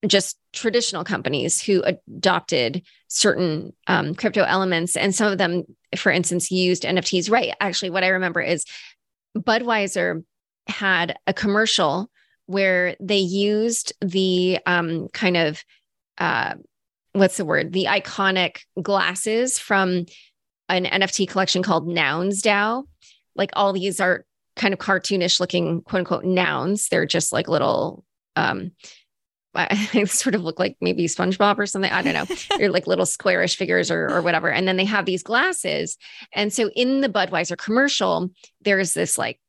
just 0.08 0.38
traditional 0.52 1.04
companies 1.04 1.62
who 1.62 1.82
adopted 1.84 2.84
certain 3.08 3.74
um, 3.88 4.16
crypto 4.16 4.44
elements. 4.44 4.96
And 4.96 5.14
some 5.16 5.32
of 5.32 5.38
them, 5.38 5.64
for 5.96 6.12
instance, 6.12 6.52
used 6.52 6.84
NFTs. 6.84 7.32
Right. 7.32 7.54
Actually, 7.60 7.92
what 7.92 8.04
I 8.04 8.10
remember 8.10 8.42
is 8.42 8.66
Budweiser 9.38 10.24
had 10.68 11.18
a 11.28 11.34
commercial 11.34 12.10
where 12.46 12.96
they 13.00 13.18
used 13.18 13.94
the 14.02 14.60
um, 14.66 15.08
kind 15.10 15.38
of, 15.38 15.64
uh, 16.18 16.56
what's 17.14 17.38
the 17.38 17.46
word? 17.46 17.72
The 17.72 17.86
iconic 17.86 18.60
glasses 18.82 19.58
from 19.58 20.06
an 20.70 20.86
NFT 20.86 21.28
collection 21.28 21.64
called 21.64 21.88
Nouns 21.88 22.42
DAO. 22.42 22.84
Like 23.36 23.52
all 23.54 23.74
these 23.74 24.00
are 24.00 24.26
kind 24.56 24.74
of 24.74 24.80
cartoonish 24.80 25.40
looking, 25.40 25.82
quote 25.82 26.00
unquote, 26.00 26.26
nouns. 26.26 26.90
They're 26.90 27.06
just 27.06 27.32
like 27.32 27.48
little, 27.48 28.04
um, 28.36 28.72
I 29.56 30.04
sort 30.06 30.36
of 30.36 30.44
look 30.44 30.60
like 30.60 30.78
maybe 30.82 31.06
SpongeBob 31.06 31.58
or 31.58 31.66
something. 31.66 31.92
I 31.92 32.02
don't 32.02 32.14
know. 32.14 32.36
They're 32.58 32.72
like 32.72 32.88
little 32.88 33.06
squarish 33.06 33.56
figures 33.56 33.92
or, 33.92 34.10
or 34.10 34.22
whatever. 34.22 34.50
And 34.50 34.68
then 34.68 34.78
they 34.78 34.86
have 34.86 35.06
these 35.06 35.24
glasses. 35.24 35.98
And 36.34 36.52
so 36.52 36.70
in 36.76 37.02
the 37.02 37.10
Budweiser 37.10 37.58
commercial, 37.58 38.32
there's 38.62 38.94
this 38.94 39.18
like 39.18 39.40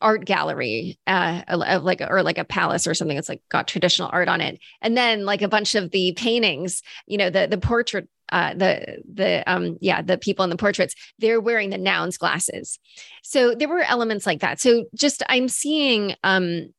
art 0.00 0.24
gallery, 0.24 0.98
uh, 1.06 1.42
of 1.48 1.82
like, 1.82 2.00
or 2.00 2.22
like 2.22 2.38
a 2.38 2.44
palace 2.44 2.86
or 2.86 2.94
something 2.94 3.16
that's 3.16 3.28
like 3.28 3.42
got 3.48 3.66
traditional 3.66 4.10
art 4.12 4.28
on 4.28 4.40
it. 4.40 4.58
And 4.80 4.96
then 4.96 5.24
like 5.24 5.42
a 5.42 5.48
bunch 5.48 5.74
of 5.74 5.90
the 5.90 6.12
paintings, 6.12 6.82
you 7.06 7.18
know, 7.18 7.30
the, 7.30 7.46
the 7.46 7.58
portrait 7.58 8.08
uh, 8.30 8.54
the 8.54 9.02
the 9.12 9.44
um 9.46 9.76
yeah 9.82 10.00
the 10.00 10.16
people 10.16 10.44
in 10.44 10.50
the 10.50 10.56
portraits 10.56 10.94
they're 11.18 11.42
wearing 11.42 11.68
the 11.68 11.78
nouns 11.78 12.16
glasses 12.16 12.78
so 13.22 13.54
there 13.54 13.68
were 13.68 13.82
elements 13.82 14.24
like 14.24 14.40
that 14.40 14.58
so 14.58 14.86
just 14.94 15.22
i'm 15.28 15.46
seeing 15.46 16.14
um 16.24 16.72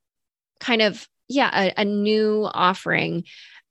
kind 0.59 0.81
of 0.81 1.07
yeah 1.27 1.51
a, 1.53 1.81
a 1.81 1.85
new 1.85 2.47
offering. 2.53 3.23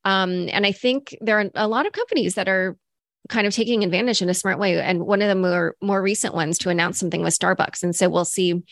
Um 0.04 0.48
and 0.50 0.66
i 0.66 0.72
think 0.72 1.16
there 1.20 1.40
are 1.40 1.50
a 1.54 1.68
lot 1.68 1.86
of 1.86 1.92
companies 1.92 2.34
that 2.34 2.48
are 2.48 2.76
kind 3.28 3.46
of 3.46 3.54
taking 3.54 3.84
advantage 3.84 4.20
in 4.22 4.28
a 4.28 4.34
smart 4.34 4.58
way. 4.58 4.80
And 4.80 5.06
one 5.06 5.22
of 5.22 5.28
the 5.28 5.34
more 5.34 5.76
more 5.80 6.02
recent 6.02 6.34
ones 6.34 6.58
to 6.58 6.70
announce 6.70 6.98
something 6.98 7.22
with 7.22 7.38
starbucks. 7.38 7.82
And 7.82 7.94
so 7.94 8.08
we'll 8.08 8.24
see 8.24 8.62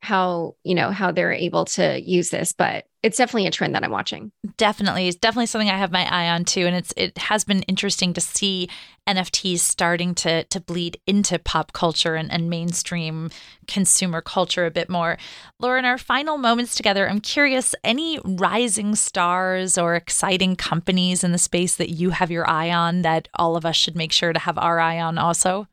how 0.00 0.56
you 0.64 0.74
know 0.74 0.90
how 0.90 1.12
they're 1.12 1.32
able 1.32 1.64
to 1.66 2.00
use 2.00 2.30
this. 2.30 2.52
But 2.52 2.84
it's 3.02 3.18
definitely 3.18 3.46
a 3.46 3.50
trend 3.50 3.74
that 3.74 3.84
i'm 3.84 3.90
watching. 3.90 4.30
Definitely. 4.56 5.08
It's 5.08 5.16
definitely 5.16 5.46
something 5.46 5.70
i 5.70 5.76
have 5.76 5.92
my 5.92 6.04
eye 6.10 6.30
on 6.30 6.44
too. 6.44 6.66
And 6.66 6.76
it's 6.76 6.92
it 6.96 7.18
has 7.18 7.44
been 7.44 7.62
interesting 7.62 8.12
to 8.14 8.20
see 8.20 8.68
nfts 9.08 9.58
starting 9.58 10.14
to 10.14 10.44
to 10.44 10.60
bleed 10.60 11.00
into 11.06 11.38
pop 11.38 11.72
culture 11.72 12.14
and, 12.14 12.30
and 12.30 12.48
mainstream 12.48 13.30
consumer 13.66 14.20
culture 14.20 14.66
a 14.66 14.70
bit 14.70 14.88
more. 14.88 15.18
Laura 15.58 15.78
in 15.78 15.84
our 15.84 15.98
final 15.98 16.38
moments 16.38 16.76
together 16.76 17.08
i'm 17.08 17.20
curious 17.20 17.74
any 17.82 18.20
rising 18.24 18.94
stars 18.94 19.76
or 19.76 19.94
exciting 19.94 20.54
companies 20.56 21.24
in 21.24 21.32
the 21.32 21.38
space 21.38 21.76
that 21.76 21.90
you 21.90 22.10
have 22.10 22.30
your 22.30 22.48
eye 22.48 22.70
on 22.70 23.02
that 23.02 23.28
all 23.34 23.56
of 23.56 23.66
us 23.66 23.76
should 23.76 23.96
make 23.96 24.12
sure 24.12 24.32
to 24.32 24.38
have 24.38 24.58
our 24.58 24.78
eye 24.78 25.00
on 25.00 25.18
also 25.18 25.66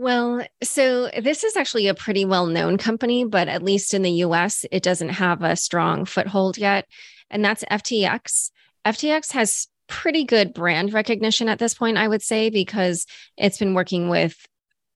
well, 0.00 0.42
so 0.62 1.10
this 1.20 1.44
is 1.44 1.58
actually 1.58 1.86
a 1.88 1.94
pretty 1.94 2.24
well 2.24 2.46
known 2.46 2.78
company, 2.78 3.24
but 3.24 3.48
at 3.48 3.62
least 3.62 3.92
in 3.92 4.00
the 4.00 4.10
US, 4.24 4.64
it 4.72 4.82
doesn't 4.82 5.10
have 5.10 5.42
a 5.42 5.56
strong 5.56 6.06
foothold 6.06 6.56
yet. 6.56 6.86
And 7.28 7.44
that's 7.44 7.64
FTX. 7.70 8.50
FTX 8.86 9.32
has 9.32 9.68
pretty 9.88 10.24
good 10.24 10.54
brand 10.54 10.94
recognition 10.94 11.50
at 11.50 11.58
this 11.58 11.74
point, 11.74 11.98
I 11.98 12.08
would 12.08 12.22
say, 12.22 12.48
because 12.48 13.04
it's 13.36 13.58
been 13.58 13.74
working 13.74 14.08
with 14.08 14.34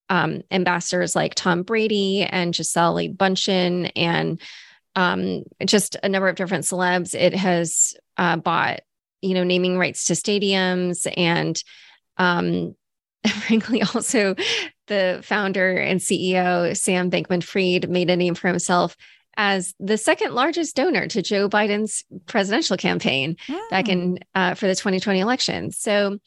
um, 0.08 0.40
ambassadors 0.50 1.14
like 1.14 1.34
Tom 1.34 1.64
Brady 1.64 2.22
and 2.22 2.54
Gisele 2.54 3.14
Bündchen 3.14 3.92
and 3.94 4.40
um, 4.96 5.42
just 5.66 5.98
a 6.02 6.08
number 6.08 6.28
of 6.28 6.36
different 6.36 6.64
celebs. 6.64 7.14
It 7.14 7.34
has 7.34 7.92
uh, 8.16 8.36
bought, 8.36 8.80
you 9.20 9.34
know, 9.34 9.44
naming 9.44 9.76
rights 9.76 10.06
to 10.06 10.14
stadiums 10.14 11.06
and 11.14 11.62
um, 12.16 12.74
frankly 13.46 13.82
also 13.82 14.34
the 14.86 15.20
founder 15.22 15.76
and 15.76 16.00
CEO, 16.00 16.76
Sam 16.76 17.10
Bankman 17.10 17.42
Fried, 17.42 17.88
made 17.88 18.10
a 18.10 18.16
name 18.16 18.34
for 18.34 18.48
himself 18.48 18.96
as 19.36 19.74
the 19.80 19.98
second 19.98 20.34
largest 20.34 20.76
donor 20.76 21.08
to 21.08 21.22
Joe 21.22 21.48
Biden's 21.48 22.04
presidential 22.26 22.76
campaign 22.76 23.36
mm. 23.48 23.70
back 23.70 23.88
in 23.88 24.10
hmm. 24.10 24.16
uh, 24.34 24.54
for 24.54 24.66
the 24.68 24.76
2020 24.76 25.18
election. 25.18 25.72
So 25.72 26.18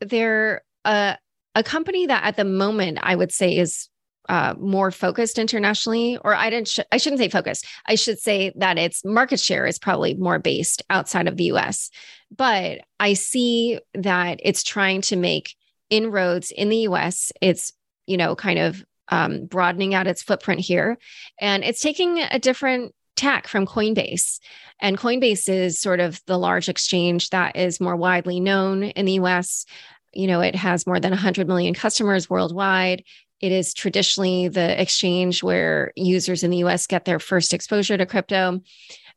they're 0.00 0.62
a, 0.84 1.16
a 1.54 1.62
company 1.62 2.06
that 2.06 2.24
at 2.24 2.36
the 2.36 2.44
moment 2.44 2.98
I 3.02 3.14
would 3.14 3.32
say 3.32 3.56
is 3.56 3.88
uh, 4.28 4.54
more 4.58 4.90
focused 4.90 5.38
internationally, 5.38 6.16
or 6.16 6.34
I 6.34 6.48
didn't. 6.48 6.68
Sh- 6.68 6.80
I 6.90 6.96
shouldn't 6.96 7.20
say 7.20 7.28
focused. 7.28 7.66
I 7.86 7.94
should 7.94 8.18
say 8.18 8.52
that 8.56 8.78
its 8.78 9.04
market 9.04 9.38
share 9.38 9.66
is 9.66 9.78
probably 9.78 10.14
more 10.14 10.38
based 10.38 10.82
outside 10.88 11.28
of 11.28 11.36
the 11.36 11.44
U.S. 11.44 11.90
But 12.34 12.80
I 12.98 13.12
see 13.12 13.80
that 13.92 14.40
it's 14.42 14.62
trying 14.62 15.02
to 15.02 15.16
make 15.16 15.54
inroads 15.90 16.50
in 16.50 16.68
the 16.68 16.78
US. 16.88 17.32
It's, 17.40 17.72
you 18.06 18.16
know, 18.16 18.34
kind 18.34 18.58
of 18.58 18.84
um, 19.08 19.46
broadening 19.46 19.94
out 19.94 20.06
its 20.06 20.22
footprint 20.22 20.60
here. 20.60 20.98
And 21.40 21.64
it's 21.64 21.80
taking 21.80 22.20
a 22.20 22.38
different 22.38 22.94
tack 23.16 23.46
from 23.46 23.66
Coinbase. 23.66 24.40
And 24.80 24.98
Coinbase 24.98 25.48
is 25.48 25.80
sort 25.80 26.00
of 26.00 26.20
the 26.26 26.38
large 26.38 26.68
exchange 26.68 27.30
that 27.30 27.56
is 27.56 27.80
more 27.80 27.96
widely 27.96 28.40
known 28.40 28.84
in 28.84 29.06
the 29.06 29.12
US. 29.12 29.66
You 30.12 30.26
know, 30.26 30.40
it 30.40 30.54
has 30.54 30.86
more 30.86 31.00
than 31.00 31.10
100 31.10 31.46
million 31.46 31.74
customers 31.74 32.30
worldwide. 32.30 33.04
It 33.40 33.52
is 33.52 33.74
traditionally 33.74 34.48
the 34.48 34.80
exchange 34.80 35.42
where 35.42 35.92
users 35.96 36.42
in 36.42 36.50
the 36.50 36.64
US 36.64 36.86
get 36.86 37.04
their 37.04 37.18
first 37.18 37.52
exposure 37.52 37.96
to 37.96 38.06
crypto. 38.06 38.60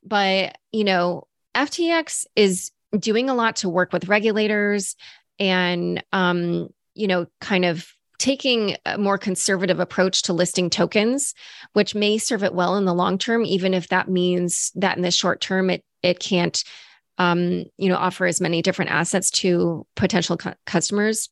But, 0.04 0.58
you 0.70 0.84
know, 0.84 1.26
FTX 1.54 2.26
is 2.36 2.70
doing 2.96 3.28
a 3.28 3.34
lot 3.34 3.56
to 3.56 3.68
work 3.68 3.92
with 3.92 4.08
regulators 4.08 4.96
and 5.38 6.02
um, 6.12 6.68
you 6.94 7.06
know 7.06 7.26
kind 7.40 7.64
of 7.64 7.86
taking 8.18 8.76
a 8.84 8.98
more 8.98 9.18
conservative 9.18 9.80
approach 9.80 10.22
to 10.22 10.32
listing 10.32 10.70
tokens 10.70 11.34
which 11.72 11.94
may 11.94 12.18
serve 12.18 12.42
it 12.42 12.54
well 12.54 12.76
in 12.76 12.84
the 12.84 12.94
long 12.94 13.18
term 13.18 13.44
even 13.44 13.74
if 13.74 13.88
that 13.88 14.08
means 14.08 14.72
that 14.74 14.96
in 14.96 15.02
the 15.02 15.10
short 15.10 15.40
term 15.40 15.70
it 15.70 15.84
it 16.02 16.18
can't 16.20 16.64
um, 17.18 17.64
you 17.76 17.88
know 17.88 17.96
offer 17.96 18.26
as 18.26 18.40
many 18.40 18.62
different 18.62 18.90
assets 18.90 19.30
to 19.30 19.86
potential 19.96 20.36
cu- 20.36 20.52
customers. 20.66 21.28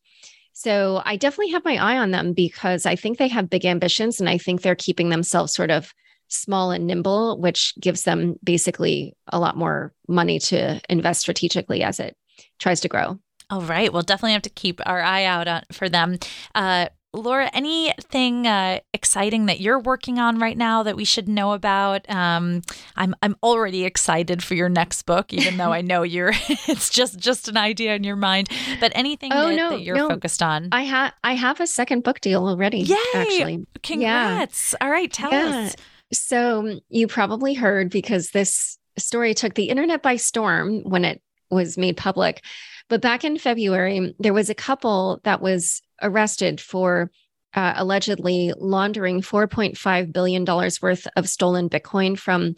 So 0.52 1.02
i 1.04 1.16
definitely 1.16 1.52
have 1.52 1.64
my 1.64 1.76
eye 1.76 1.98
on 1.98 2.12
them 2.12 2.32
because 2.32 2.86
i 2.86 2.96
think 2.96 3.18
they 3.18 3.28
have 3.28 3.50
big 3.50 3.66
ambitions 3.66 4.20
and 4.20 4.28
i 4.28 4.38
think 4.38 4.62
they're 4.62 4.74
keeping 4.74 5.10
themselves 5.10 5.52
sort 5.52 5.70
of 5.70 5.92
small 6.28 6.70
and 6.70 6.86
nimble 6.86 7.38
which 7.38 7.74
gives 7.78 8.04
them 8.04 8.36
basically 8.42 9.14
a 9.28 9.38
lot 9.38 9.56
more 9.56 9.92
money 10.08 10.38
to 10.38 10.80
invest 10.88 11.20
strategically 11.20 11.82
as 11.82 12.00
it 12.00 12.16
tries 12.58 12.80
to 12.80 12.88
grow 12.88 13.18
all 13.50 13.62
right. 13.62 13.92
We'll 13.92 14.02
definitely 14.02 14.32
have 14.32 14.42
to 14.42 14.50
keep 14.50 14.80
our 14.86 15.00
eye 15.00 15.24
out 15.24 15.46
on, 15.46 15.62
for 15.72 15.88
them. 15.88 16.18
Uh, 16.54 16.88
Laura, 17.12 17.50
anything 17.54 18.46
uh, 18.46 18.80
exciting 18.92 19.46
that 19.46 19.60
you're 19.60 19.78
working 19.78 20.18
on 20.18 20.38
right 20.38 20.56
now 20.56 20.82
that 20.82 20.96
we 20.96 21.04
should 21.04 21.28
know 21.28 21.52
about? 21.52 22.08
Um, 22.10 22.62
I'm 22.94 23.14
I'm 23.22 23.36
already 23.42 23.84
excited 23.84 24.42
for 24.42 24.54
your 24.54 24.68
next 24.68 25.02
book, 25.02 25.32
even 25.32 25.56
though 25.56 25.72
I 25.72 25.80
know 25.80 26.02
you're 26.02 26.32
it's 26.48 26.90
just 26.90 27.18
just 27.18 27.48
an 27.48 27.56
idea 27.56 27.94
in 27.94 28.04
your 28.04 28.16
mind. 28.16 28.50
But 28.80 28.92
anything 28.94 29.32
oh, 29.32 29.48
that, 29.48 29.56
no, 29.56 29.70
that 29.70 29.80
you're 29.80 29.96
no. 29.96 30.08
focused 30.08 30.42
on? 30.42 30.68
I 30.72 30.82
have 30.82 31.12
I 31.24 31.34
have 31.34 31.60
a 31.60 31.66
second 31.66 32.02
book 32.02 32.20
deal 32.20 32.46
already. 32.46 32.80
Yay! 32.80 32.96
Actually, 33.14 33.66
congrats! 33.82 34.74
Yeah. 34.74 34.84
All 34.84 34.90
right, 34.92 35.10
tell 35.10 35.32
yeah. 35.32 35.68
us. 35.68 35.76
So 36.12 36.80
you 36.88 37.06
probably 37.06 37.54
heard 37.54 37.90
because 37.90 38.30
this 38.30 38.78
story 38.98 39.32
took 39.34 39.54
the 39.54 39.70
internet 39.70 40.02
by 40.02 40.16
storm 40.16 40.82
when 40.82 41.04
it 41.04 41.22
was 41.50 41.78
made 41.78 41.96
public. 41.96 42.42
But 42.88 43.00
back 43.00 43.24
in 43.24 43.38
February, 43.38 44.14
there 44.18 44.34
was 44.34 44.50
a 44.50 44.54
couple 44.54 45.20
that 45.24 45.40
was 45.40 45.82
arrested 46.02 46.60
for 46.60 47.10
uh, 47.54 47.74
allegedly 47.76 48.52
laundering 48.56 49.22
$4.5 49.22 50.12
billion 50.12 50.44
worth 50.44 51.06
of 51.16 51.28
stolen 51.28 51.68
Bitcoin 51.68 52.18
from 52.18 52.54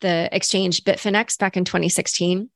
the 0.00 0.28
exchange 0.34 0.84
Bitfinex 0.84 1.38
back 1.38 1.56
in 1.56 1.64
2016. 1.64 2.50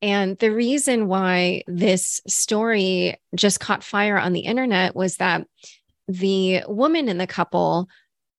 And 0.00 0.38
the 0.38 0.52
reason 0.52 1.08
why 1.08 1.62
this 1.66 2.20
story 2.26 3.16
just 3.34 3.58
caught 3.60 3.82
fire 3.82 4.18
on 4.18 4.32
the 4.32 4.40
internet 4.40 4.94
was 4.94 5.16
that 5.16 5.46
the 6.08 6.62
woman 6.68 7.08
in 7.08 7.18
the 7.18 7.26
couple 7.26 7.88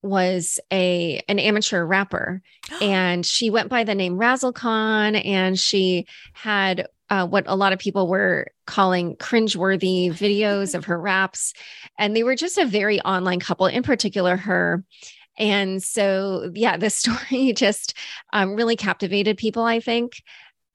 was 0.03 0.59
a 0.71 1.23
an 1.27 1.39
amateur 1.39 1.83
rapper 1.83 2.43
and 2.81 3.25
she 3.25 3.49
went 3.49 3.69
by 3.69 3.83
the 3.83 3.95
name 3.95 4.17
Razzlekhan 4.17 5.25
and 5.25 5.59
she 5.59 6.05
had 6.33 6.87
uh, 7.09 7.27
what 7.27 7.43
a 7.47 7.55
lot 7.55 7.73
of 7.73 7.79
people 7.79 8.07
were 8.07 8.47
calling 8.65 9.15
cringeworthy 9.17 10.09
videos 10.09 10.75
of 10.75 10.85
her 10.85 10.99
raps. 10.99 11.53
And 11.97 12.15
they 12.15 12.23
were 12.23 12.35
just 12.35 12.57
a 12.57 12.65
very 12.65 13.01
online 13.01 13.39
couple, 13.39 13.67
in 13.67 13.83
particular, 13.83 14.37
her. 14.37 14.83
And 15.37 15.83
so, 15.83 16.51
yeah, 16.53 16.77
the 16.77 16.89
story 16.89 17.53
just 17.53 17.97
um, 18.33 18.55
really 18.55 18.75
captivated 18.75 19.37
people, 19.37 19.63
I 19.63 19.79
think. 19.79 20.13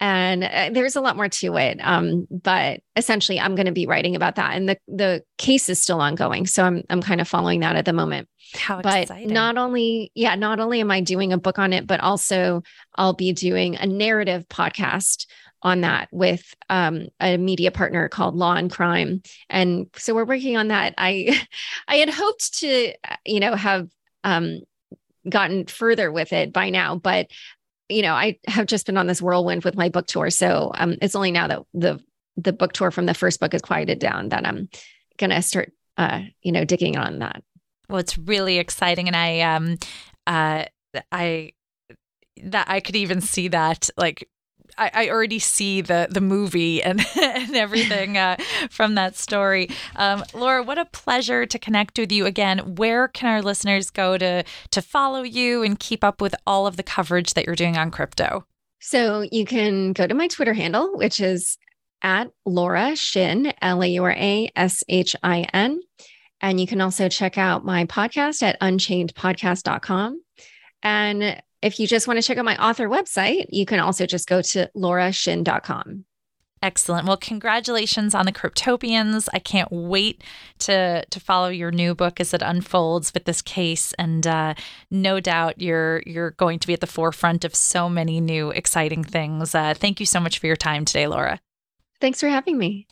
And 0.02 0.44
uh, 0.44 0.70
there's 0.72 0.96
a 0.96 1.02
lot 1.02 1.16
more 1.16 1.28
to 1.28 1.56
it. 1.58 1.78
Um, 1.82 2.26
but 2.30 2.80
essentially, 2.96 3.38
I'm 3.38 3.54
going 3.54 3.66
to 3.66 3.72
be 3.72 3.86
writing 3.86 4.16
about 4.16 4.36
that. 4.36 4.54
And 4.54 4.66
the, 4.66 4.78
the 4.88 5.22
case 5.36 5.68
is 5.68 5.82
still 5.82 6.00
ongoing. 6.00 6.46
So 6.46 6.64
I'm, 6.64 6.84
I'm 6.88 7.02
kind 7.02 7.20
of 7.20 7.28
following 7.28 7.60
that 7.60 7.76
at 7.76 7.84
the 7.84 7.92
moment. 7.92 8.26
How 8.54 8.80
but 8.80 9.02
exciting. 9.02 9.32
not 9.32 9.58
only, 9.58 10.10
yeah, 10.14 10.36
not 10.36 10.58
only 10.58 10.80
am 10.80 10.90
I 10.90 11.02
doing 11.02 11.34
a 11.34 11.38
book 11.38 11.58
on 11.58 11.74
it, 11.74 11.86
but 11.86 12.00
also 12.00 12.62
I'll 12.96 13.12
be 13.12 13.34
doing 13.34 13.76
a 13.76 13.86
narrative 13.86 14.48
podcast 14.48 15.26
on 15.62 15.82
that 15.82 16.08
with 16.10 16.54
um, 16.68 17.08
a 17.20 17.36
media 17.36 17.70
partner 17.70 18.08
called 18.08 18.34
Law 18.34 18.54
and 18.54 18.70
Crime, 18.70 19.22
and 19.48 19.86
so 19.96 20.14
we're 20.14 20.24
working 20.24 20.56
on 20.56 20.68
that. 20.68 20.94
I 20.98 21.40
I 21.88 21.96
had 21.96 22.10
hoped 22.10 22.58
to 22.60 22.92
you 23.24 23.40
know 23.40 23.54
have 23.54 23.88
um, 24.24 24.60
gotten 25.28 25.66
further 25.66 26.10
with 26.10 26.32
it 26.32 26.52
by 26.52 26.70
now, 26.70 26.96
but 26.96 27.30
you 27.88 28.02
know 28.02 28.14
I 28.14 28.38
have 28.46 28.66
just 28.66 28.86
been 28.86 28.96
on 28.96 29.06
this 29.06 29.22
whirlwind 29.22 29.64
with 29.64 29.76
my 29.76 29.88
book 29.88 30.06
tour, 30.06 30.30
so 30.30 30.72
um, 30.74 30.96
it's 31.02 31.16
only 31.16 31.32
now 31.32 31.48
that 31.48 31.62
the 31.74 32.00
the 32.36 32.52
book 32.52 32.72
tour 32.72 32.90
from 32.90 33.06
the 33.06 33.14
first 33.14 33.40
book 33.40 33.54
is 33.54 33.62
quieted 33.62 33.98
down 33.98 34.30
that 34.30 34.46
I'm 34.46 34.68
gonna 35.18 35.42
start 35.42 35.72
uh, 35.96 36.22
you 36.42 36.52
know 36.52 36.64
digging 36.64 36.96
on 36.96 37.18
that. 37.18 37.42
Well, 37.88 37.98
it's 37.98 38.16
really 38.16 38.58
exciting, 38.58 39.08
and 39.08 39.16
I 39.16 39.40
um 39.40 39.76
uh 40.26 40.64
I 41.12 41.52
that 42.44 42.68
I 42.70 42.80
could 42.80 42.96
even 42.96 43.20
see 43.20 43.48
that 43.48 43.90
like 43.96 44.28
I, 44.80 44.90
I 44.94 45.10
already 45.10 45.38
see 45.38 45.82
the 45.82 46.08
the 46.10 46.20
movie 46.20 46.82
and 46.82 47.04
and 47.22 47.54
everything 47.54 48.16
uh, 48.16 48.36
from 48.70 48.94
that 48.96 49.16
story. 49.16 49.68
Um, 49.96 50.24
Laura, 50.34 50.62
what 50.62 50.78
a 50.78 50.86
pleasure 50.86 51.46
to 51.46 51.58
connect 51.58 51.98
with 51.98 52.10
you 52.10 52.26
again. 52.26 52.74
Where 52.76 53.06
can 53.06 53.28
our 53.28 53.42
listeners 53.42 53.90
go 53.90 54.16
to 54.18 54.42
to 54.70 54.82
follow 54.82 55.22
you 55.22 55.62
and 55.62 55.78
keep 55.78 56.02
up 56.02 56.20
with 56.20 56.34
all 56.46 56.66
of 56.66 56.76
the 56.76 56.82
coverage 56.82 57.34
that 57.34 57.44
you're 57.44 57.54
doing 57.54 57.76
on 57.76 57.90
crypto? 57.90 58.46
So 58.80 59.26
you 59.30 59.44
can 59.44 59.92
go 59.92 60.06
to 60.06 60.14
my 60.14 60.26
Twitter 60.26 60.54
handle, 60.54 60.96
which 60.96 61.20
is 61.20 61.58
at 62.02 62.30
Laura 62.46 62.96
Shin, 62.96 63.52
L 63.60 63.82
A 63.82 63.86
U 63.86 64.04
R 64.04 64.12
A 64.12 64.50
S 64.56 64.82
H 64.88 65.14
I 65.22 65.46
N. 65.52 65.80
And 66.40 66.58
you 66.58 66.66
can 66.66 66.80
also 66.80 67.10
check 67.10 67.36
out 67.36 67.66
my 67.66 67.84
podcast 67.84 68.42
at 68.42 68.58
unchainedpodcast.com. 68.60 70.22
And 70.82 71.42
if 71.62 71.78
you 71.78 71.86
just 71.86 72.06
want 72.06 72.18
to 72.18 72.22
check 72.22 72.38
out 72.38 72.44
my 72.44 72.56
author 72.62 72.88
website, 72.88 73.46
you 73.50 73.66
can 73.66 73.80
also 73.80 74.06
just 74.06 74.28
go 74.28 74.42
to 74.42 74.70
laurashin.com. 74.76 76.04
Excellent. 76.62 77.06
Well, 77.06 77.16
congratulations 77.16 78.14
on 78.14 78.26
the 78.26 78.32
Cryptopians. 78.32 79.28
I 79.32 79.38
can't 79.38 79.72
wait 79.72 80.22
to 80.58 81.06
to 81.06 81.20
follow 81.20 81.48
your 81.48 81.70
new 81.70 81.94
book 81.94 82.20
as 82.20 82.34
it 82.34 82.42
unfolds 82.42 83.14
with 83.14 83.24
this 83.24 83.40
case, 83.40 83.94
and 83.94 84.26
uh, 84.26 84.54
no 84.90 85.20
doubt 85.20 85.58
you're 85.62 86.02
you're 86.04 86.32
going 86.32 86.58
to 86.58 86.66
be 86.66 86.74
at 86.74 86.80
the 86.80 86.86
forefront 86.86 87.46
of 87.46 87.54
so 87.54 87.88
many 87.88 88.20
new 88.20 88.50
exciting 88.50 89.02
things. 89.02 89.54
Uh, 89.54 89.72
thank 89.72 90.00
you 90.00 90.06
so 90.06 90.20
much 90.20 90.38
for 90.38 90.46
your 90.46 90.56
time 90.56 90.84
today, 90.84 91.06
Laura. 91.06 91.40
Thanks 91.98 92.20
for 92.20 92.28
having 92.28 92.58
me. 92.58 92.86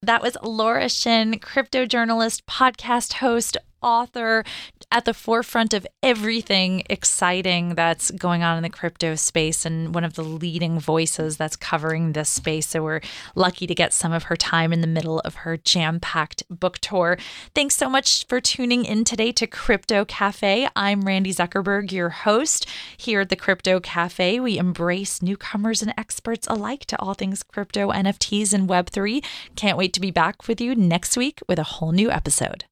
That 0.00 0.22
was 0.22 0.36
Laura 0.42 0.88
Shin, 0.88 1.40
crypto 1.40 1.86
journalist, 1.86 2.46
podcast 2.46 3.14
host, 3.14 3.56
author, 3.84 4.44
at 4.90 5.04
the 5.04 5.14
forefront 5.14 5.74
of 5.74 5.86
everything 6.02 6.82
exciting 6.88 7.74
that's 7.74 8.10
going 8.12 8.42
on 8.42 8.56
in 8.56 8.62
the 8.62 8.70
crypto 8.70 9.14
space 9.14 9.66
and 9.66 9.94
one 9.94 10.04
of 10.04 10.14
the 10.14 10.22
leading 10.22 10.78
voices 10.78 11.36
that's 11.36 11.56
covering 11.56 12.12
this 12.12 12.28
space. 12.28 12.68
So 12.68 12.82
we're 12.82 13.00
lucky 13.34 13.66
to 13.66 13.74
get 13.74 13.92
some 13.92 14.12
of 14.12 14.24
her 14.24 14.36
time 14.36 14.72
in 14.72 14.80
the 14.80 14.86
middle 14.86 15.18
of 15.20 15.36
her 15.36 15.56
jam 15.56 15.98
packed 15.98 16.44
book 16.48 16.78
tour. 16.78 17.18
Thanks 17.54 17.76
so 17.76 17.90
much 17.90 18.26
for 18.26 18.40
tuning 18.40 18.84
in 18.84 19.02
today 19.04 19.32
to 19.32 19.48
Crypto 19.48 20.04
Cafe. 20.04 20.68
I'm 20.76 21.00
Randi 21.02 21.34
Zuckerberg, 21.34 21.90
your 21.90 22.10
host. 22.10 22.66
Here 22.96 23.20
at 23.20 23.30
the 23.30 23.36
Crypto 23.36 23.80
Cafe, 23.80 24.38
we 24.38 24.58
embrace 24.58 25.20
newcomers 25.22 25.82
and 25.82 25.92
experts 25.98 26.46
alike 26.46 26.84
to 26.86 27.00
all 27.00 27.14
things 27.14 27.42
crypto, 27.42 27.90
NFTs, 27.90 28.52
and 28.52 28.68
Web3. 28.68 29.24
Can't 29.56 29.76
wait 29.76 29.92
to 29.94 30.00
be 30.00 30.12
back 30.12 30.46
with 30.46 30.60
you 30.60 30.76
next 30.76 31.16
week 31.16 31.40
with 31.48 31.58
a 31.58 31.64
whole 31.64 31.90
new 31.90 32.10
episode. 32.12 32.62